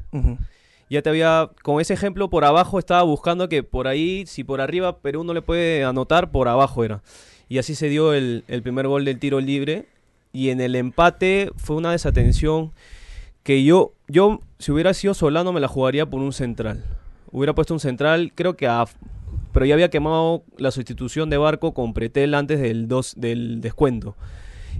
Ya 0.90 1.00
te 1.00 1.08
había, 1.08 1.50
con 1.62 1.80
ese 1.80 1.94
ejemplo 1.94 2.28
por 2.28 2.44
abajo 2.44 2.78
estaba 2.78 3.02
buscando 3.02 3.48
que 3.48 3.62
por 3.62 3.88
ahí, 3.88 4.24
si 4.26 4.44
por 4.44 4.60
arriba 4.60 4.98
Perú 4.98 5.24
no 5.24 5.32
le 5.32 5.40
puede 5.40 5.84
anotar, 5.84 6.30
por 6.30 6.48
abajo 6.48 6.84
era. 6.84 7.02
Y 7.48 7.58
así 7.58 7.74
se 7.74 7.88
dio 7.88 8.12
el, 8.12 8.44
el 8.48 8.62
primer 8.62 8.86
gol 8.86 9.04
del 9.04 9.18
tiro 9.18 9.40
libre. 9.40 9.86
Y 10.34 10.50
en 10.50 10.60
el 10.60 10.74
empate 10.74 11.50
fue 11.56 11.76
una 11.76 11.92
desatención 11.92 12.72
que 13.42 13.64
yo, 13.64 13.92
yo, 14.08 14.40
si 14.58 14.72
hubiera 14.72 14.94
sido 14.94 15.14
Solano, 15.14 15.52
me 15.52 15.60
la 15.60 15.68
jugaría 15.68 16.08
por 16.08 16.20
un 16.20 16.32
central. 16.32 16.84
Hubiera 17.30 17.54
puesto 17.54 17.74
un 17.74 17.80
central, 17.80 18.32
creo 18.34 18.56
que 18.56 18.66
a... 18.66 18.84
Pero 19.52 19.66
ya 19.66 19.74
había 19.74 19.90
quemado 19.90 20.44
la 20.56 20.70
sustitución 20.70 21.28
de 21.28 21.36
Barco 21.36 21.74
con 21.74 21.92
Pretel 21.92 22.34
antes 22.34 22.60
del, 22.60 22.88
dos, 22.88 23.14
del 23.16 23.60
descuento. 23.60 24.16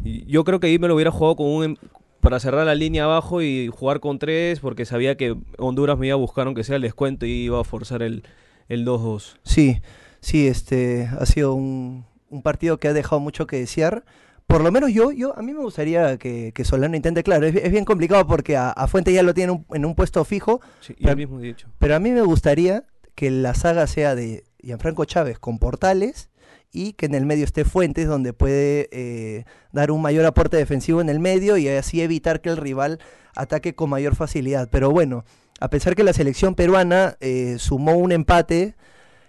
Yo 0.04 0.44
creo 0.44 0.60
que 0.60 0.66
ahí 0.68 0.78
me 0.78 0.88
lo 0.88 0.94
hubiera 0.94 1.10
jugado 1.10 1.36
con 1.36 1.46
un, 1.46 1.64
em- 1.64 1.76
para 2.20 2.38
cerrar 2.40 2.64
la 2.66 2.74
línea 2.74 3.04
abajo 3.04 3.42
y 3.42 3.68
jugar 3.68 4.00
con 4.00 4.18
tres, 4.18 4.60
porque 4.60 4.84
sabía 4.84 5.16
que 5.16 5.36
Honduras 5.58 5.98
me 5.98 6.06
iba 6.08 6.14
a 6.14 6.18
buscar 6.18 6.46
aunque 6.46 6.64
sea 6.64 6.76
el 6.76 6.82
descuento 6.82 7.26
y 7.26 7.30
iba 7.30 7.60
a 7.60 7.64
forzar 7.64 8.02
el, 8.02 8.22
el 8.68 8.86
2-2. 8.86 9.38
Sí, 9.42 9.80
sí, 10.20 10.46
este 10.46 11.08
ha 11.18 11.26
sido 11.26 11.54
un, 11.54 12.04
un 12.30 12.42
partido 12.42 12.78
que 12.78 12.88
ha 12.88 12.92
dejado 12.92 13.20
mucho 13.20 13.46
que 13.46 13.56
desear. 13.58 14.04
Por 14.46 14.62
lo 14.62 14.70
menos 14.70 14.92
yo, 14.92 15.12
yo 15.12 15.36
a 15.38 15.42
mí 15.42 15.52
me 15.52 15.60
gustaría 15.60 16.16
que, 16.18 16.52
que 16.54 16.64
Solano 16.64 16.94
intente, 16.96 17.22
claro, 17.22 17.46
es, 17.46 17.54
es 17.56 17.70
bien 17.72 17.84
complicado 17.84 18.26
porque 18.26 18.56
a, 18.56 18.70
a 18.70 18.86
Fuente 18.86 19.12
ya 19.12 19.22
lo 19.22 19.34
tiene 19.34 19.52
un- 19.52 19.66
en 19.72 19.84
un 19.84 19.94
puesto 19.94 20.24
fijo, 20.24 20.60
Sí, 20.80 20.94
Pero- 21.00 21.16
mismo 21.16 21.40
dicho. 21.40 21.68
pero 21.78 21.94
a 21.96 21.98
mí 22.00 22.10
me 22.10 22.22
gustaría 22.22 22.84
que 23.14 23.30
la 23.30 23.54
saga 23.54 23.86
sea 23.86 24.14
de 24.14 24.44
Gianfranco 24.60 25.04
Chávez 25.06 25.38
con 25.38 25.58
Portales 25.58 26.28
y 26.72 26.94
que 26.94 27.06
en 27.06 27.14
el 27.14 27.26
medio 27.26 27.44
esté 27.44 27.64
Fuentes, 27.64 28.08
donde 28.08 28.32
puede 28.32 28.88
eh, 28.92 29.44
dar 29.72 29.90
un 29.90 30.00
mayor 30.00 30.24
aporte 30.24 30.56
defensivo 30.56 31.00
en 31.00 31.08
el 31.10 31.20
medio 31.20 31.56
y 31.58 31.68
así 31.68 32.00
evitar 32.00 32.40
que 32.40 32.48
el 32.48 32.56
rival 32.56 32.98
ataque 33.36 33.74
con 33.74 33.90
mayor 33.90 34.16
facilidad. 34.16 34.68
Pero 34.70 34.90
bueno, 34.90 35.24
a 35.60 35.68
pesar 35.68 35.94
que 35.94 36.02
la 36.02 36.12
selección 36.12 36.54
peruana 36.54 37.16
eh, 37.20 37.56
sumó 37.58 37.92
un 37.96 38.10
empate 38.10 38.74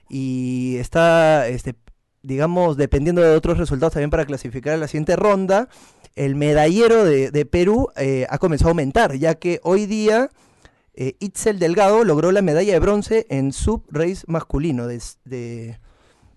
y 0.09 0.77
está, 0.77 1.47
este, 1.47 1.75
digamos, 2.21 2.77
dependiendo 2.77 3.21
de 3.21 3.35
otros 3.35 3.57
resultados 3.57 3.93
también 3.93 4.09
para 4.09 4.25
clasificar 4.25 4.73
a 4.73 4.77
la 4.77 4.87
siguiente 4.87 5.15
ronda, 5.15 5.67
el 6.15 6.35
medallero 6.35 7.03
de, 7.03 7.45
Perú 7.45 7.89
eh, 7.97 8.25
ha 8.29 8.37
comenzado 8.37 8.69
a 8.69 8.71
aumentar, 8.71 9.15
ya 9.15 9.35
que 9.35 9.59
hoy 9.63 9.85
día 9.85 10.29
eh, 10.93 11.15
Itzel 11.19 11.59
Delgado 11.59 12.03
logró 12.03 12.31
la 12.31 12.41
medalla 12.41 12.73
de 12.73 12.79
bronce 12.79 13.25
en 13.29 13.51
sub-race 13.51 14.23
masculino 14.27 14.87
de- 14.87 15.77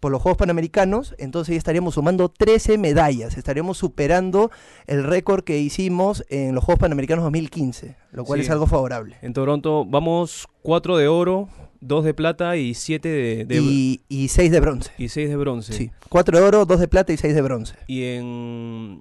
por 0.00 0.12
los 0.12 0.20
Juegos 0.22 0.36
Panamericanos, 0.38 1.14
entonces 1.18 1.54
ya 1.54 1.58
estaríamos 1.58 1.94
sumando 1.94 2.28
13 2.28 2.78
medallas, 2.78 3.36
estaríamos 3.36 3.78
superando 3.78 4.50
el 4.86 5.04
récord 5.04 5.42
que 5.44 5.58
hicimos 5.58 6.24
en 6.28 6.54
los 6.54 6.62
Juegos 6.64 6.80
Panamericanos 6.80 7.22
2015, 7.24 7.96
lo 8.12 8.24
cual 8.24 8.40
Sí. 8.40 8.46
es 8.46 8.50
algo 8.50 8.66
favorable. 8.66 9.16
En 9.22 9.32
Toronto 9.32 9.84
vamos 9.86 10.46
4 10.62 10.96
de 10.96 11.08
oro, 11.08 11.48
2 11.80 12.04
de 12.04 12.14
plata 12.14 12.56
y 12.56 12.74
7 12.74 13.08
de, 13.08 13.44
de- 13.44 13.56
Y, 13.60 14.00
y 14.08 14.28
6 14.28 14.50
de 14.50 14.60
bronce. 14.60 14.90
y 14.98 15.08
6 15.08 15.28
de 15.28 15.36
bronce. 15.36 15.72
Sí. 15.72 15.90
4 16.08 16.38
de 16.38 16.44
oro, 16.44 16.66
2 16.66 16.80
de 16.80 16.88
plata 16.88 17.12
y 17.12 17.16
6 17.16 17.34
de 17.34 17.42
bronce. 17.42 17.74
Y 17.86 18.04
en... 18.04 19.00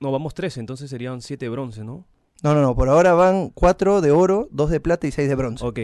No, 0.00 0.10
vamos 0.10 0.32
3, 0.34 0.56
entonces 0.58 0.88
serían 0.90 1.20
7 1.20 1.44
de 1.44 1.50
bronce, 1.50 1.84
¿no? 1.84 2.06
No, 2.42 2.54
no, 2.54 2.62
no, 2.62 2.74
por 2.74 2.88
ahora 2.88 3.12
van 3.12 3.50
4 3.50 4.00
de 4.00 4.10
oro, 4.10 4.48
2 4.50 4.70
de 4.70 4.80
plata 4.80 5.06
y 5.06 5.10
6 5.12 5.28
de 5.28 5.34
bronce. 5.34 5.64
Ok, 5.64 5.78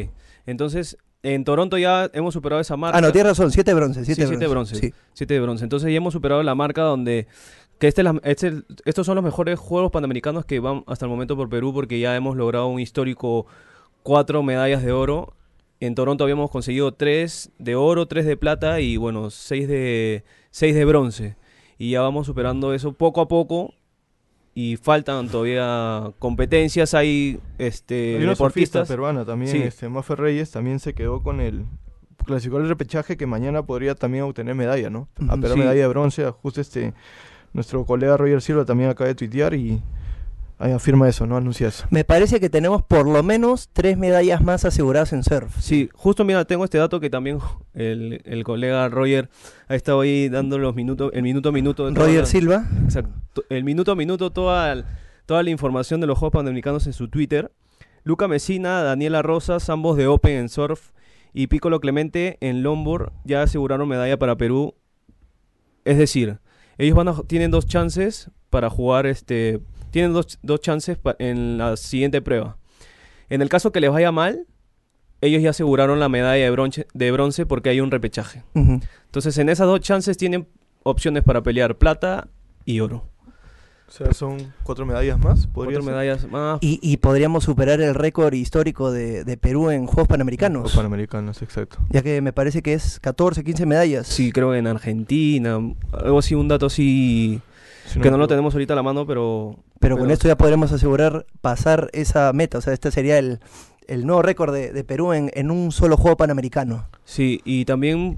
entonces 0.46 0.96
En 1.34 1.44
Toronto 1.44 1.76
ya 1.76 2.08
hemos 2.12 2.34
superado 2.34 2.60
esa 2.60 2.76
marca. 2.76 2.96
Ah, 2.96 3.00
no, 3.00 3.10
tienes 3.10 3.32
razón, 3.32 3.50
siete 3.50 3.74
bronces. 3.74 4.06
Siete 4.06 4.22
Sí, 4.22 4.28
siete 4.28 4.46
bronces. 4.46 4.80
bronces. 4.80 4.96
Sí. 4.96 5.08
Siete 5.12 5.34
de 5.34 5.40
bronce. 5.40 5.64
Entonces 5.64 5.90
ya 5.90 5.96
hemos 5.96 6.12
superado 6.12 6.40
la 6.44 6.54
marca 6.54 6.82
donde... 6.82 7.26
Que 7.78 7.88
este 7.88 8.02
este- 8.22 8.62
estos 8.84 9.04
son 9.06 9.16
los 9.16 9.24
mejores 9.24 9.58
Juegos 9.58 9.90
Panamericanos 9.90 10.44
que 10.46 10.60
van 10.60 10.84
hasta 10.86 11.04
el 11.04 11.10
momento 11.10 11.36
por 11.36 11.48
Perú 11.48 11.74
porque 11.74 11.98
ya 11.98 12.14
hemos 12.16 12.36
logrado 12.36 12.68
un 12.68 12.78
histórico 12.80 13.46
cuatro 14.04 14.42
medallas 14.44 14.82
de 14.84 14.92
oro. 14.92 15.34
En 15.80 15.94
Toronto 15.96 16.22
habíamos 16.24 16.50
conseguido 16.50 16.94
tres 16.94 17.50
de 17.58 17.74
oro, 17.74 18.06
tres 18.06 18.24
de 18.24 18.36
plata 18.36 18.80
y 18.80 18.96
bueno, 18.96 19.28
seis 19.30 19.66
de, 19.68 20.24
seis 20.50 20.74
de 20.74 20.84
bronce. 20.86 21.36
Y 21.76 21.90
ya 21.90 22.00
vamos 22.02 22.26
superando 22.26 22.72
eso 22.72 22.92
poco 22.92 23.20
a 23.20 23.28
poco 23.28 23.74
y 24.58 24.78
faltan 24.78 25.28
todavía 25.28 26.12
competencias. 26.18 26.94
Hay 26.94 27.38
este, 27.58 28.16
Hay 28.16 28.22
una 28.22 28.30
deportistas. 28.32 28.88
peruana 28.88 29.26
también, 29.26 29.52
Sí. 29.52 29.58
este, 29.62 29.86
Mafe 29.90 30.16
Reyes, 30.16 30.50
también 30.50 30.80
se 30.80 30.94
quedó 30.94 31.22
con 31.22 31.40
el... 31.42 31.66
Clasificó 32.24 32.56
el 32.56 32.66
repechaje 32.66 33.18
que 33.18 33.26
mañana 33.26 33.64
podría 33.66 33.94
también 33.94 34.24
obtener 34.24 34.54
medalla, 34.54 34.88
¿no? 34.88 35.08
A 35.28 35.34
Ujú. 35.34 35.42
pero 35.42 35.52
Sí. 35.54 35.60
medalla 35.60 35.80
de 35.82 35.86
bronce, 35.88 36.30
justo 36.30 36.60
este... 36.62 36.94
Nuestro 37.52 37.84
colega 37.84 38.16
Roger 38.16 38.40
Silva 38.42 38.64
también 38.64 38.88
acaba 38.90 39.08
de 39.08 39.14
tuitear 39.14 39.52
y 39.54 39.56
ahí 39.58 39.82
afirma 40.58 41.08
eso, 41.08 41.26
¿no? 41.26 41.36
Anuncia 41.36 41.68
eso. 41.68 41.86
Me 41.90 42.04
parece 42.04 42.40
que 42.40 42.48
tenemos 42.48 42.82
por 42.82 43.06
lo 43.06 43.22
menos 43.22 43.68
tres 43.72 43.98
medallas 43.98 44.42
más 44.42 44.64
aseguradas 44.64 45.12
en 45.12 45.22
surf. 45.22 45.54
Sí, 45.60 45.90
justo 45.94 46.24
mira, 46.24 46.44
tengo 46.46 46.64
este 46.64 46.78
dato 46.78 46.98
que 47.00 47.10
también 47.10 47.38
el, 47.74 48.22
el 48.24 48.44
colega 48.44 48.88
Roger 48.88 49.28
ha 49.68 49.74
estado 49.74 50.00
ahí 50.00 50.28
dando 50.28 50.58
los 50.58 50.74
minutos, 50.74 51.10
el 51.14 51.22
minuto 51.22 51.50
a 51.50 51.52
minuto. 51.52 51.90
de 51.90 51.94
Roger 51.98 52.20
la- 52.20 52.26
Silva. 52.26 52.64
Exacto, 52.84 53.44
el 53.50 53.64
minuto 53.64 53.92
a 53.92 53.96
minuto, 53.96 54.30
toda, 54.30 54.84
toda 55.26 55.42
la 55.42 55.50
información 55.50 56.00
de 56.00 56.06
los 56.06 56.18
Juegos 56.18 56.32
Panamericanos 56.32 56.86
en 56.86 56.92
su 56.94 57.08
Twitter. 57.08 57.52
Luca 58.04 58.28
Mesina, 58.28 58.82
Daniela 58.82 59.20
Rosas, 59.20 59.68
ambos 59.68 59.96
de 59.96 60.06
Open 60.06 60.32
en 60.36 60.48
surf, 60.48 60.90
y 61.34 61.48
Piccolo 61.48 61.80
Clemente 61.80 62.38
en 62.40 62.62
longboard 62.62 63.12
ya 63.24 63.42
aseguraron 63.42 63.88
medalla 63.88 64.16
para 64.18 64.36
Perú. 64.36 64.74
Es 65.84 65.98
decir, 65.98 66.38
ellos 66.78 66.96
van 66.96 67.08
a, 67.08 67.14
tienen 67.26 67.50
dos 67.50 67.66
chances 67.66 68.30
para 68.48 68.70
jugar, 68.70 69.06
este, 69.06 69.60
tienen 69.96 70.12
dos, 70.12 70.38
dos 70.42 70.60
chances 70.60 70.98
en 71.18 71.56
la 71.58 71.76
siguiente 71.78 72.20
prueba. 72.20 72.58
En 73.30 73.40
el 73.42 73.48
caso 73.48 73.72
que 73.72 73.80
les 73.80 73.90
vaya 73.90 74.12
mal, 74.12 74.46
ellos 75.22 75.42
ya 75.42 75.50
aseguraron 75.50 75.98
la 76.00 76.08
medalla 76.10 76.44
de 76.44 76.50
bronce, 76.50 76.86
de 76.92 77.10
bronce 77.12 77.46
porque 77.46 77.70
hay 77.70 77.80
un 77.80 77.90
repechaje. 77.90 78.42
Entonces, 78.54 79.38
en 79.38 79.48
esas 79.48 79.66
dos 79.66 79.80
chances 79.80 80.16
tienen 80.18 80.46
opciones 80.82 81.24
para 81.24 81.42
pelear 81.42 81.76
plata 81.78 82.28
y 82.66 82.80
oro. 82.80 83.08
O 83.88 83.90
sea, 83.92 84.12
son 84.12 84.52
cuatro 84.64 84.84
medallas 84.84 85.18
más. 85.18 85.46
¿podría 85.46 85.78
Cuatro 85.78 85.82
ser? 85.84 85.92
medallas 85.92 86.28
más. 86.30 86.58
Y, 86.60 86.78
y 86.82 86.96
podríamos 86.98 87.44
superar 87.44 87.80
el 87.80 87.94
récord 87.94 88.34
histórico 88.34 88.90
de, 88.90 89.24
de 89.24 89.36
Perú 89.36 89.70
en 89.70 89.86
Juegos 89.86 90.08
Panamericanos. 90.08 90.64
Los 90.64 90.76
Panamericanos, 90.76 91.40
exacto. 91.40 91.78
Ya 91.90 92.02
que 92.02 92.20
me 92.20 92.32
parece 92.32 92.62
que 92.62 92.74
es 92.74 92.98
14, 93.00 93.44
15 93.44 93.64
medallas. 93.64 94.06
Sí, 94.08 94.32
creo 94.32 94.50
que 94.50 94.58
en 94.58 94.66
Argentina. 94.66 95.58
Algo 95.92 96.18
así, 96.18 96.34
un 96.34 96.48
dato 96.48 96.66
así. 96.66 97.40
Si 97.86 98.00
que 98.00 98.10
no 98.10 98.18
lo 98.18 98.26
tenemos 98.26 98.52
ahorita 98.54 98.72
a 98.74 98.76
la 98.76 98.82
mano, 98.82 99.06
pero. 99.06 99.56
Pero 99.80 99.96
con 99.98 100.10
esto 100.10 100.26
ya 100.28 100.36
podremos 100.36 100.72
asegurar 100.72 101.26
pasar 101.40 101.90
esa 101.92 102.32
meta. 102.32 102.58
O 102.58 102.60
sea, 102.60 102.72
este 102.72 102.90
sería 102.90 103.18
el, 103.18 103.40
el 103.88 104.06
nuevo 104.06 104.22
récord 104.22 104.52
de, 104.54 104.72
de 104.72 104.84
Perú 104.84 105.12
en, 105.12 105.30
en 105.34 105.50
un 105.50 105.70
solo 105.72 105.96
juego 105.96 106.16
panamericano. 106.16 106.88
Sí, 107.04 107.40
y 107.44 107.64
también. 107.64 108.16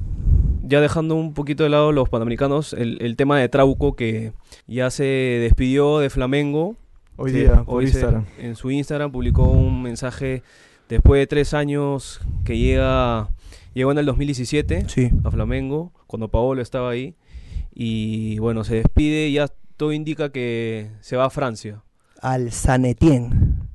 Ya 0.62 0.82
dejando 0.82 1.14
un 1.14 1.32
poquito 1.32 1.62
de 1.62 1.70
lado 1.70 1.92
los 1.92 2.10
panamericanos, 2.10 2.74
el, 2.74 2.98
el 3.00 3.16
tema 3.16 3.38
de 3.40 3.48
Trauco 3.48 3.96
que 3.96 4.32
ya 4.66 4.90
se 4.90 5.04
despidió 5.04 5.98
de 5.98 6.10
Flamengo. 6.10 6.76
Hoy 7.16 7.30
Sí, 7.30 7.38
día, 7.38 7.62
por 7.64 7.76
hoy 7.76 7.86
se- 7.86 7.92
Instagram. 8.00 8.26
en 8.38 8.54
su 8.54 8.70
Instagram 8.70 9.10
publicó 9.10 9.44
un 9.44 9.80
mensaje 9.82 10.42
después 10.90 11.20
de 11.20 11.26
tres 11.26 11.54
años 11.54 12.20
que 12.44 12.58
llega. 12.58 13.30
Llegó 13.72 13.92
en 13.92 13.98
el 13.98 14.04
2017. 14.06 14.84
Sí. 14.88 15.10
a 15.24 15.30
Flamengo, 15.30 15.90
cuando 16.06 16.28
Paolo 16.28 16.60
estaba 16.60 16.90
ahí. 16.90 17.14
Y 17.74 18.38
bueno, 18.38 18.62
se 18.62 18.74
despide 18.76 19.28
y 19.28 19.34
ya 19.34 19.48
todo 19.78 19.92
indica 19.92 20.30
que 20.30 20.90
se 21.00 21.16
va 21.16 21.24
a 21.24 21.30
Francia. 21.30 21.80
Al 22.20 22.52
San 22.52 22.84
Etienne. 22.84 23.30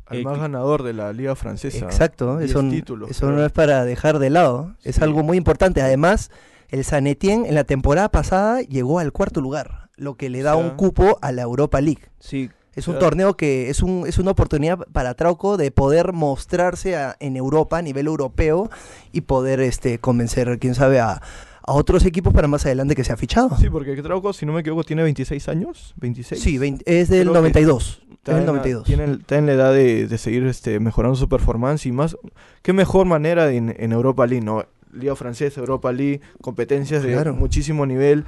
Al 0.05 0.17
Eh, 0.19 0.23
más 0.23 0.37
ganador 0.37 0.83
de 0.83 0.93
la 0.93 1.11
Liga 1.13 1.35
Francesa. 1.35 1.85
Exacto. 1.85 2.39
Eso, 2.41 2.61
títulos, 2.69 3.09
eso 3.09 3.31
no 3.31 3.43
es 3.43 3.51
para 3.51 3.85
dejar 3.85 4.19
de 4.19 4.29
lado. 4.29 4.75
Es 4.83 4.97
Sí. 4.97 5.03
algo 5.03 5.23
muy 5.23 5.37
importante. 5.37 5.81
Además, 5.81 6.29
el 6.69 6.83
San 6.83 7.07
Etienne 7.07 7.47
en 7.47 7.55
la 7.55 7.63
temporada 7.63 8.09
pasada 8.09 8.61
llegó 8.61 8.99
al 8.99 9.11
cuarto 9.13 9.39
lugar, 9.41 9.89
lo 9.95 10.15
que 10.15 10.29
le 10.29 10.41
da 10.43 10.55
O 10.55 10.59
sea- 10.61 10.69
un 10.71 10.75
cupo 10.77 11.17
a 11.21 11.31
la 11.31 11.41
Europa 11.41 11.81
League. 11.81 12.03
Sí, 12.19 12.51
Es 12.75 12.87
un 12.87 12.95
Claro. 12.95 13.05
torneo 13.09 13.33
que 13.37 13.69
es, 13.69 13.83
un, 13.83 14.05
es 14.07 14.17
una 14.17 14.31
oportunidad 14.31 14.79
para 14.91 15.13
Trauco 15.13 15.57
de 15.57 15.69
poder 15.69 16.11
mostrarse 16.11 16.95
a- 16.95 17.15
en 17.19 17.35
Europa, 17.37 17.77
a 17.77 17.81
nivel 17.83 18.07
europeo, 18.07 18.71
y 19.11 19.21
poder 19.21 19.59
este, 19.59 19.99
convencer, 19.99 20.57
quién 20.57 20.73
sabe, 20.73 20.99
a, 20.99 21.21
a 21.65 21.73
otros 21.73 22.05
equipos 22.05 22.33
para 22.33 22.47
más 22.47 22.65
adelante 22.65 22.95
que 22.95 23.03
se 23.03 23.13
ha 23.13 23.17
fichado. 23.17 23.55
Sí, 23.57 23.69
porque 23.69 23.95
Trauco, 24.01 24.33
si 24.33 24.45
no 24.45 24.53
me 24.53 24.59
equivoco, 24.61 24.83
tiene 24.83 25.03
26 25.03 25.47
años. 25.49 25.93
26. 25.97 26.41
Sí, 26.41 26.55
es 26.85 27.09
del 27.09 27.21
Creo 27.29 27.33
que 27.33 27.39
92. 27.39 28.01
Es 28.01 28.13
Está 28.13 28.31
en 28.33 28.37
la- 28.39 28.45
92. 28.53 28.83
Tiene, 28.85 29.03
el- 29.05 29.19
está 29.19 29.37
en 29.37 29.45
la 29.45 29.53
edad 29.53 29.73
de, 29.73 30.07
de 30.07 30.17
seguir 30.17 30.45
este, 30.45 30.79
mejorando 30.79 31.15
su 31.17 31.27
performance 31.27 31.85
y 31.85 31.91
más. 31.91 32.15
Qué 32.61 32.71
mejor 32.73 33.05
manera 33.05 33.51
en, 33.51 33.75
en 33.77 33.91
Europa 33.91 34.25
League, 34.27 34.45
¿no? 34.45 34.65
Liga 34.93 35.15
Francesa, 35.15 35.59
Europa 35.59 35.91
League, 35.91 36.21
competencias 36.41 37.01
de 37.03 37.31
muchísimo 37.31 37.85
nivel. 37.85 38.25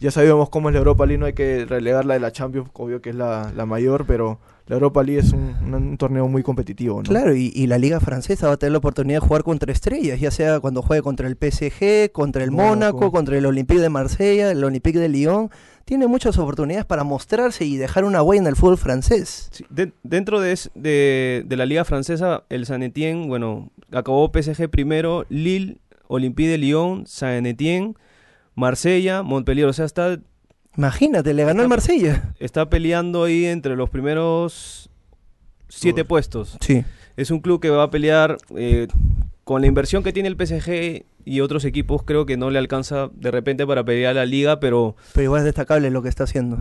Ya 0.00 0.10
sabemos 0.10 0.48
cómo 0.48 0.68
es 0.68 0.72
la 0.74 0.78
Europa 0.78 1.06
League, 1.06 1.18
no 1.18 1.26
hay 1.26 1.32
que 1.32 1.64
relegarla 1.64 2.14
de 2.14 2.20
la 2.20 2.30
Champions, 2.32 2.68
obvio 2.72 3.00
que 3.02 3.10
es 3.10 3.16
la, 3.16 3.52
la 3.56 3.66
mayor, 3.66 4.04
pero 4.06 4.38
la 4.66 4.74
Europa 4.76 5.02
League 5.02 5.20
es 5.20 5.32
un, 5.32 5.54
un- 5.64 5.74
un 5.74 5.96
torneo 5.96 6.28
muy 6.28 6.42
competitivo, 6.44 6.98
¿no? 6.98 7.02
Claro, 7.08 7.34
y, 7.34 7.50
y 7.54 7.66
la 7.66 7.78
Liga 7.78 7.98
Francesa 7.98 8.46
va 8.46 8.52
a 8.52 8.56
tener 8.58 8.72
la 8.72 8.78
oportunidad 8.78 9.20
de 9.20 9.26
jugar 9.26 9.42
contra 9.42 9.72
estrellas, 9.72 10.20
ya 10.20 10.30
sea 10.30 10.60
cuando 10.60 10.82
juegue 10.82 11.02
contra 11.02 11.26
el 11.26 11.36
PSG, 11.36 12.12
contra 12.12 12.44
el 12.44 12.50
Mónaco, 12.52 12.98
Mónaco. 12.98 13.10
contra 13.10 13.36
el 13.38 13.46
Olympique 13.46 13.80
de 13.80 13.88
Marsella, 13.88 14.50
el 14.52 14.62
Olympique 14.62 14.98
de 15.00 15.08
Lyon. 15.08 15.50
Tiene 15.84 16.06
muchas 16.06 16.36
oportunidades 16.38 16.84
para 16.84 17.02
mostrarse 17.02 17.64
y 17.64 17.76
dejar 17.78 18.04
una 18.04 18.22
huella 18.22 18.42
en 18.42 18.46
el 18.46 18.56
fútbol 18.56 18.76
francés. 18.76 19.48
sí. 19.52 19.64
De- 19.70 19.92
dentro 20.02 20.38
de, 20.40 20.52
es- 20.52 20.70
de, 20.74 21.42
de 21.46 21.56
la 21.56 21.64
liga 21.66 21.84
francesa, 21.84 22.44
el 22.50 22.66
Saint 22.66 22.84
Etienne, 22.84 23.26
bueno, 23.26 23.70
acabó 23.90 24.30
PSG 24.30 24.68
primero, 24.68 25.24
Lille, 25.30 25.78
Olympique 26.06 26.50
de 26.50 26.58
Lyon, 26.58 27.06
Saint 27.06 27.46
Etienne, 27.46 27.94
Marsella, 28.58 29.22
Montpellier. 29.22 29.66
O 29.68 29.72
sea, 29.72 29.84
está, 29.84 30.18
Imagínate, 30.76 31.34
le 31.34 31.44
ganó 31.44 31.60
el 31.62 31.66
Está- 31.66 31.68
Marsella. 31.68 32.34
está 32.38 32.68
peleando 32.70 33.24
ahí 33.24 33.46
entre 33.46 33.74
los 33.74 33.90
primeros 33.90 34.90
siete 35.68 36.02
Uf. 36.02 36.08
puestos. 36.08 36.56
Sí. 36.60 36.84
Es 37.16 37.30
un 37.30 37.40
club 37.40 37.60
que 37.60 37.70
va 37.70 37.82
a 37.84 37.90
pelear 37.90 38.36
eh, 38.56 38.86
con 39.44 39.60
la 39.60 39.66
inversión 39.66 40.02
que 40.04 40.12
tiene 40.12 40.28
el 40.28 40.36
PSG 40.36 41.04
y 41.24 41.40
otros 41.40 41.64
equipos. 41.64 42.02
Creo 42.04 42.26
que 42.26 42.36
no 42.36 42.50
le 42.50 42.58
alcanza 42.58 43.10
de 43.12 43.30
repente 43.30 43.66
para 43.66 43.82
pelear 43.84 44.14
la 44.14 44.24
liga, 44.26 44.60
pero 44.60 44.94
Pero 45.14 45.24
igual 45.24 45.40
es 45.40 45.44
destacable 45.46 45.90
lo 45.90 46.02
que 46.02 46.08
está 46.08 46.24
haciendo. 46.24 46.58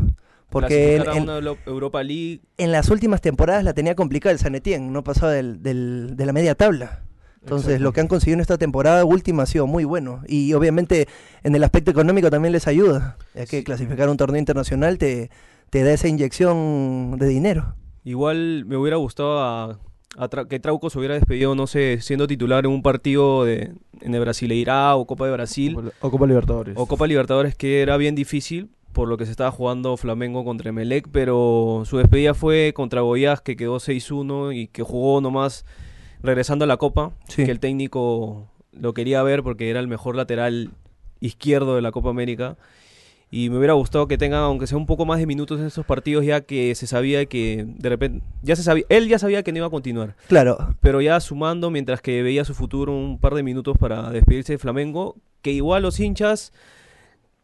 Porque 0.49 0.95
en, 0.95 1.29
a 1.29 1.39
Europa 1.65 2.01
League 2.03 2.39
en 2.57 2.71
las 2.71 2.89
últimas 2.89 3.21
temporadas 3.21 3.63
la 3.65 3.73
tenía 3.73 3.95
complicada 3.95 4.31
el 4.33 4.39
San 4.39 4.55
Etienne, 4.55 4.89
no 4.91 5.03
pasaba 5.03 5.31
del- 5.33 5.61
del- 5.61 6.15
de 6.15 6.25
la 6.25 6.33
media 6.33 6.55
tabla. 6.55 7.01
Entonces 7.47 7.67
Exacto. 7.69 7.83
lo 7.85 7.93
que 7.93 8.01
han 8.01 8.07
conseguido 8.07 8.33
en 8.35 8.41
esta 8.41 8.57
temporada 8.57 9.05
última 9.05 9.43
ha 9.43 9.45
sido 9.45 9.67
muy 9.67 9.85
bueno. 9.85 10.21
Y 10.27 10.51
obviamente 10.53 11.07
en 11.43 11.55
el 11.55 11.63
aspecto 11.63 11.91
económico 11.91 12.29
también 12.29 12.51
les 12.51 12.67
ayuda, 12.67 13.17
ya 13.33 13.45
que 13.45 13.59
Sí. 13.59 13.63
clasificar 13.63 14.09
un 14.09 14.17
torneo 14.17 14.37
internacional 14.39 14.97
te, 14.97 15.29
te 15.69 15.83
da 15.83 15.93
esa 15.93 16.07
inyección 16.09 17.15
de 17.17 17.27
dinero. 17.27 17.75
Igual 18.03 18.65
me 18.65 18.75
hubiera 18.77 18.97
gustado 18.97 19.39
a- 19.39 19.79
a 20.17 20.29
Tra- 20.29 20.47
que 20.47 20.59
Trauco 20.59 20.89
se 20.89 20.97
hubiera 20.99 21.13
despedido, 21.15 21.55
no 21.55 21.67
sé, 21.67 21.99
siendo 22.01 22.27
titular 22.27 22.65
en 22.65 22.71
un 22.71 22.81
partido 22.81 23.45
de, 23.45 23.73
en 24.01 24.13
el 24.15 24.19
Brasileirá 24.21 24.95
o 24.95 25.05
Copa 25.05 25.25
de 25.25 25.31
Brasil 25.33 25.75
Copa- 25.75 25.91
O 26.01 26.11
Copa 26.11 26.27
Libertadores. 26.27 26.73
o 26.77 26.85
Copa 26.85 27.07
Libertadores, 27.07 27.55
que 27.55 27.81
era 27.81 27.97
bien 27.97 28.15
difícil 28.15 28.69
por 28.93 29.07
lo 29.07 29.17
que 29.17 29.25
se 29.25 29.31
estaba 29.31 29.51
jugando 29.51 29.95
Flamengo 29.95 30.43
contra 30.43 30.69
Emelec, 30.69 31.07
pero 31.11 31.83
su 31.85 31.97
despedida 31.97 32.33
fue 32.33 32.73
contra 32.75 33.01
Goiás, 33.01 33.41
que 33.41 33.55
quedó 33.55 33.79
6-1 33.79 34.51
y 34.53 34.67
que 34.67 34.81
jugó 34.81 35.21
nomás 35.21 35.65
regresando 36.23 36.63
a 36.65 36.67
la 36.67 36.77
Copa, 36.77 37.11
Sí. 37.27 37.45
que 37.45 37.51
el 37.51 37.59
técnico 37.59 38.47
lo 38.71 38.93
quería 38.93 39.23
ver 39.23 39.43
porque 39.43 39.69
era 39.69 39.79
el 39.79 39.87
mejor 39.87 40.15
lateral 40.15 40.71
izquierdo 41.19 41.75
de 41.75 41.81
la 41.81 41.91
Copa 41.91 42.09
América. 42.09 42.57
Y 43.29 43.49
me 43.49 43.57
hubiera 43.57 43.73
gustado 43.73 44.07
que 44.07 44.17
tenga, 44.17 44.39
aunque 44.39 44.67
sea 44.67 44.77
un 44.77 44.85
poco 44.85 45.05
más 45.05 45.19
de 45.19 45.25
minutos 45.25 45.59
en 45.59 45.65
esos 45.65 45.85
partidos, 45.85 46.23
ya 46.25 46.39
que 46.41 46.73
se 46.75 46.87
sabía 46.87 47.25
que 47.25 47.65
de 47.67 47.89
repente, 47.89 48.23
ya 48.41 48.55
se 48.55 48.63
sabía, 48.63 48.85
él 48.87 49.09
ya 49.09 49.19
sabía 49.19 49.43
que 49.43 49.51
no 49.51 49.57
iba 49.57 49.67
a 49.67 49.71
continuar, 49.71 50.15
Claro, 50.29 50.75
pero 50.79 51.01
ya 51.01 51.19
sumando 51.19 51.69
mientras 51.69 51.99
que 52.01 52.23
veía 52.23 52.45
su 52.45 52.53
futuro 52.53 52.93
un 52.95 53.19
par 53.19 53.33
de 53.35 53.43
minutos 53.43 53.77
para 53.77 54.11
despedirse 54.11 54.53
de 54.53 54.57
Flamengo, 54.59 55.17
que 55.41 55.51
igual 55.51 55.81
los 55.83 55.99
hinchas 55.99 56.53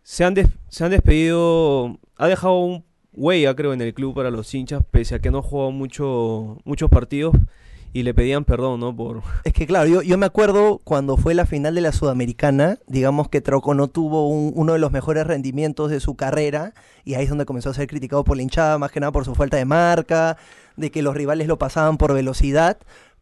se 0.04 0.24
han, 0.24 0.34
des- 0.36 0.48
se 0.70 0.86
han 0.86 0.92
despedido, 0.92 1.98
ha 2.16 2.28
dejado 2.28 2.60
un 2.60 2.86
huella 3.12 3.54
creo 3.54 3.74
en 3.74 3.82
el 3.82 3.94
club 3.94 4.16
para 4.16 4.32
los 4.32 4.54
hinchas, 4.54 4.84
pese 4.90 5.16
a 5.16 5.20
que 5.20 5.32
no 5.32 5.40
ha 5.40 5.44
jugado 5.44 5.72
mucho, 5.72 6.60
muchos 6.64 6.90
partidos 6.90 7.36
y 7.94 8.04
le 8.04 8.14
pedían 8.14 8.44
perdón, 8.44 8.80
¿no? 8.80 8.96
Por, 8.96 9.22
es 9.44 9.54
que 9.54 9.66
claro, 9.68 9.88
yo, 9.88 10.02
yo 10.02 10.18
me 10.18 10.26
acuerdo 10.26 10.82
cuando 10.84 11.16
fue 11.16 11.34
la 11.36 11.46
final 11.46 11.76
de 11.76 11.82
la 11.82 11.92
Sudamericana, 11.92 12.80
digamos 12.88 13.30
que 13.30 13.40
Trauco 13.40 13.74
no 13.76 13.88
tuvo 13.88 14.28
un- 14.28 14.52
uno 14.56 14.74
de 14.74 14.80
los 14.80 14.92
mejores 14.92 15.26
rendimientos 15.28 15.92
de 15.92 16.00
su 16.00 16.16
carrera 16.16 16.74
y 17.06 17.14
ahí 17.14 17.24
es 17.24 17.30
donde 17.30 17.46
comenzó 17.46 17.70
a 17.70 17.74
ser 17.74 17.88
criticado 17.88 18.24
por 18.24 18.36
la 18.36 18.44
hinchada, 18.44 18.78
más 18.78 18.92
que 18.92 19.00
nada 19.00 19.12
por 19.12 19.26
su 19.26 19.36
falta 19.36 19.58
de 19.58 19.66
marca, 19.66 20.38
de 20.76 20.90
que 20.92 21.02
los 21.04 21.16
rivales 21.16 21.48
lo 21.48 21.58
pasaban 21.60 21.98
por 21.98 22.14
velocidad, 22.14 22.78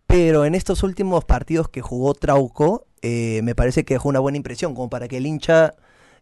pero 0.08 0.46
en 0.46 0.56
estos 0.56 0.84
últimos 0.84 1.26
partidos 1.26 1.68
que 1.70 1.82
jugó 1.82 2.14
Trauco, 2.14 2.86
eh, 3.02 3.42
me 3.44 3.56
parece 3.56 3.84
que 3.84 3.96
dejó 3.96 4.10
una 4.10 4.20
buena 4.20 4.38
impresión, 4.38 4.74
como 4.74 4.90
para 4.90 5.08
que 5.08 5.18
el 5.18 5.26
hincha 5.26 5.74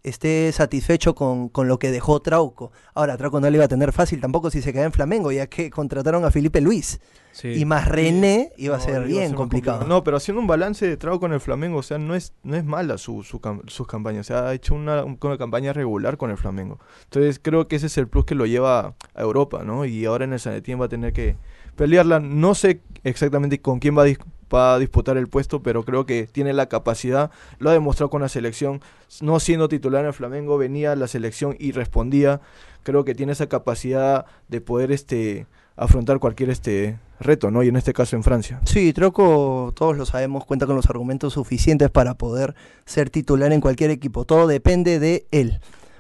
esté 0.04 0.52
satisfecho 0.52 1.14
con, 1.16 1.50
con 1.50 1.68
lo 1.68 1.78
que 1.80 1.92
dejó 1.92 2.22
Trauco. 2.22 2.72
Ahora, 2.94 3.18
Trauco 3.18 3.40
no 3.40 3.50
le 3.50 3.58
iba 3.58 3.66
a 3.66 3.70
tener 3.70 3.92
fácil 3.92 4.22
tampoco 4.22 4.50
si 4.50 4.62
se 4.62 4.72
queda 4.74 4.86
en 4.86 4.92
Flamengo, 4.94 5.32
ya 5.32 5.48
que 5.48 5.70
contrataron 5.70 6.24
a 6.26 6.32
Felipe 6.32 6.62
Luis. 6.62 7.00
Sí. 7.32 7.50
Y 7.50 7.66
más 7.66 7.88
René 7.88 8.52
iba 8.58 8.76
a 8.76 8.80
No, 8.80 8.84
ser 8.84 8.96
a 8.96 9.00
bien 9.00 9.34
complicado. 9.34 9.86
No, 9.88 10.04
pero 10.04 10.18
haciendo 10.18 10.42
un 10.42 10.48
balance 10.48 10.86
de 10.88 10.98
trago 10.98 11.20
con 11.20 11.32
el 11.32 11.40
Flamengo, 11.40 11.78
o 11.78 11.84
sea, 11.84 11.98
no 11.98 12.16
es, 12.16 12.34
no 12.44 12.56
es 12.56 12.66
mala 12.66 12.98
su, 12.98 13.24
su 13.24 13.40
cam- 13.40 13.62
sus 13.68 13.88
campañas. 13.88 14.22
O 14.26 14.28
sea, 14.28 14.48
ha 14.48 14.54
hecho 14.54 14.74
una, 14.74 15.04
un- 15.06 15.18
una 15.22 15.38
campaña 15.38 15.72
regular 15.72 16.18
con 16.18 16.32
el 16.32 16.38
Flamengo. 16.38 16.80
Entonces 17.04 17.40
creo 17.42 17.68
que 17.68 17.76
ese 17.76 17.86
es 17.88 17.98
el 17.98 18.08
plus 18.08 18.26
que 18.26 18.36
lo 18.36 18.46
lleva 18.46 18.96
a 19.14 19.22
Europa, 19.22 19.64
¿no? 19.64 19.86
Y 19.86 20.06
ahora 20.06 20.26
en 20.26 20.34
el 20.34 20.40
Sanetín 20.40 20.82
va 20.82 20.86
a 20.86 20.90
tener 20.90 21.14
que 21.14 21.38
pelearla. 21.76 22.20
No 22.20 22.56
sé 22.56 22.82
exactamente 23.04 23.62
con 23.62 23.80
quién 23.80 23.98
va 23.98 24.04
a, 24.04 24.08
va 24.54 24.74
a 24.76 24.80
disputar 24.80 25.18
el 25.18 25.28
puesto, 25.28 25.62
pero 25.62 25.84
creo 25.84 26.06
que 26.06 26.28
tiene 26.28 26.54
la 26.54 26.68
capacidad. 26.68 27.32
Lo 27.60 27.70
ha 27.70 27.74
demostrado 27.74 28.10
con 28.10 28.22
la 28.22 28.30
selección. 28.30 28.82
No 29.22 29.40
siendo 29.40 29.70
titular 29.70 30.02
en 30.02 30.08
el 30.08 30.14
Flamengo, 30.14 30.58
venía 30.58 30.92
a 30.92 30.96
la 30.96 31.08
selección 31.08 31.56
y 31.60 31.72
respondía. 31.72 32.42
Creo 32.84 33.06
que 33.06 33.16
tiene 33.16 33.34
esa 33.34 33.48
capacidad 33.48 34.26
de 34.48 34.62
poder 34.62 34.92
este 34.92 35.48
afrontar 35.76 36.20
cualquier 36.20 36.50
este 36.50 37.00
reto, 37.22 37.52
¿no? 37.52 37.64
Y 37.64 37.70
en 37.70 37.78
este 37.78 37.94
caso 37.94 38.16
en 38.16 38.24
Francia. 38.24 38.60
Sí, 38.66 38.92
Troco, 38.92 39.72
todos 39.76 39.98
lo 39.98 40.06
sabemos, 40.06 40.46
cuenta 40.46 40.66
con 40.66 40.76
los 40.76 40.90
argumentos 40.90 41.34
suficientes 41.34 41.90
para 41.90 42.16
poder 42.16 42.54
ser 42.86 43.10
titular 43.10 43.54
en 43.54 43.62
cualquier 43.62 43.90
equipo. 43.90 44.26
Todo 44.26 44.46
depende 44.48 45.00
de 45.00 45.26
él. 45.32 45.60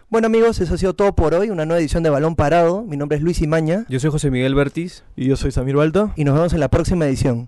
Bueno 0.09 0.25
amigos, 0.25 0.59
eso 0.59 0.73
ha 0.73 0.77
sido 0.77 0.95
todo 0.95 1.13
por 1.13 1.33
hoy. 1.33 1.49
Una 1.49 1.65
nueva 1.65 1.79
edición 1.79 2.03
de 2.03 2.09
Balón 2.09 2.35
Parado. 2.35 2.83
Mi 2.83 2.97
nombre 2.97 3.17
es 3.17 3.23
Luis 3.23 3.41
Imaña 3.41 3.85
Yo 3.89 3.99
soy 3.99 4.09
José 4.09 4.31
Miguel 4.31 4.55
Bertis. 4.55 5.03
Y 5.15 5.27
yo 5.27 5.35
soy 5.37 5.51
Samir 5.51 5.75
Balta. 5.75 6.13
y 6.15 6.23
nos 6.23 6.35
vemos 6.35 6.53
en 6.53 6.59
la 6.59 6.69
próxima 6.69 7.05
edición. 7.05 7.47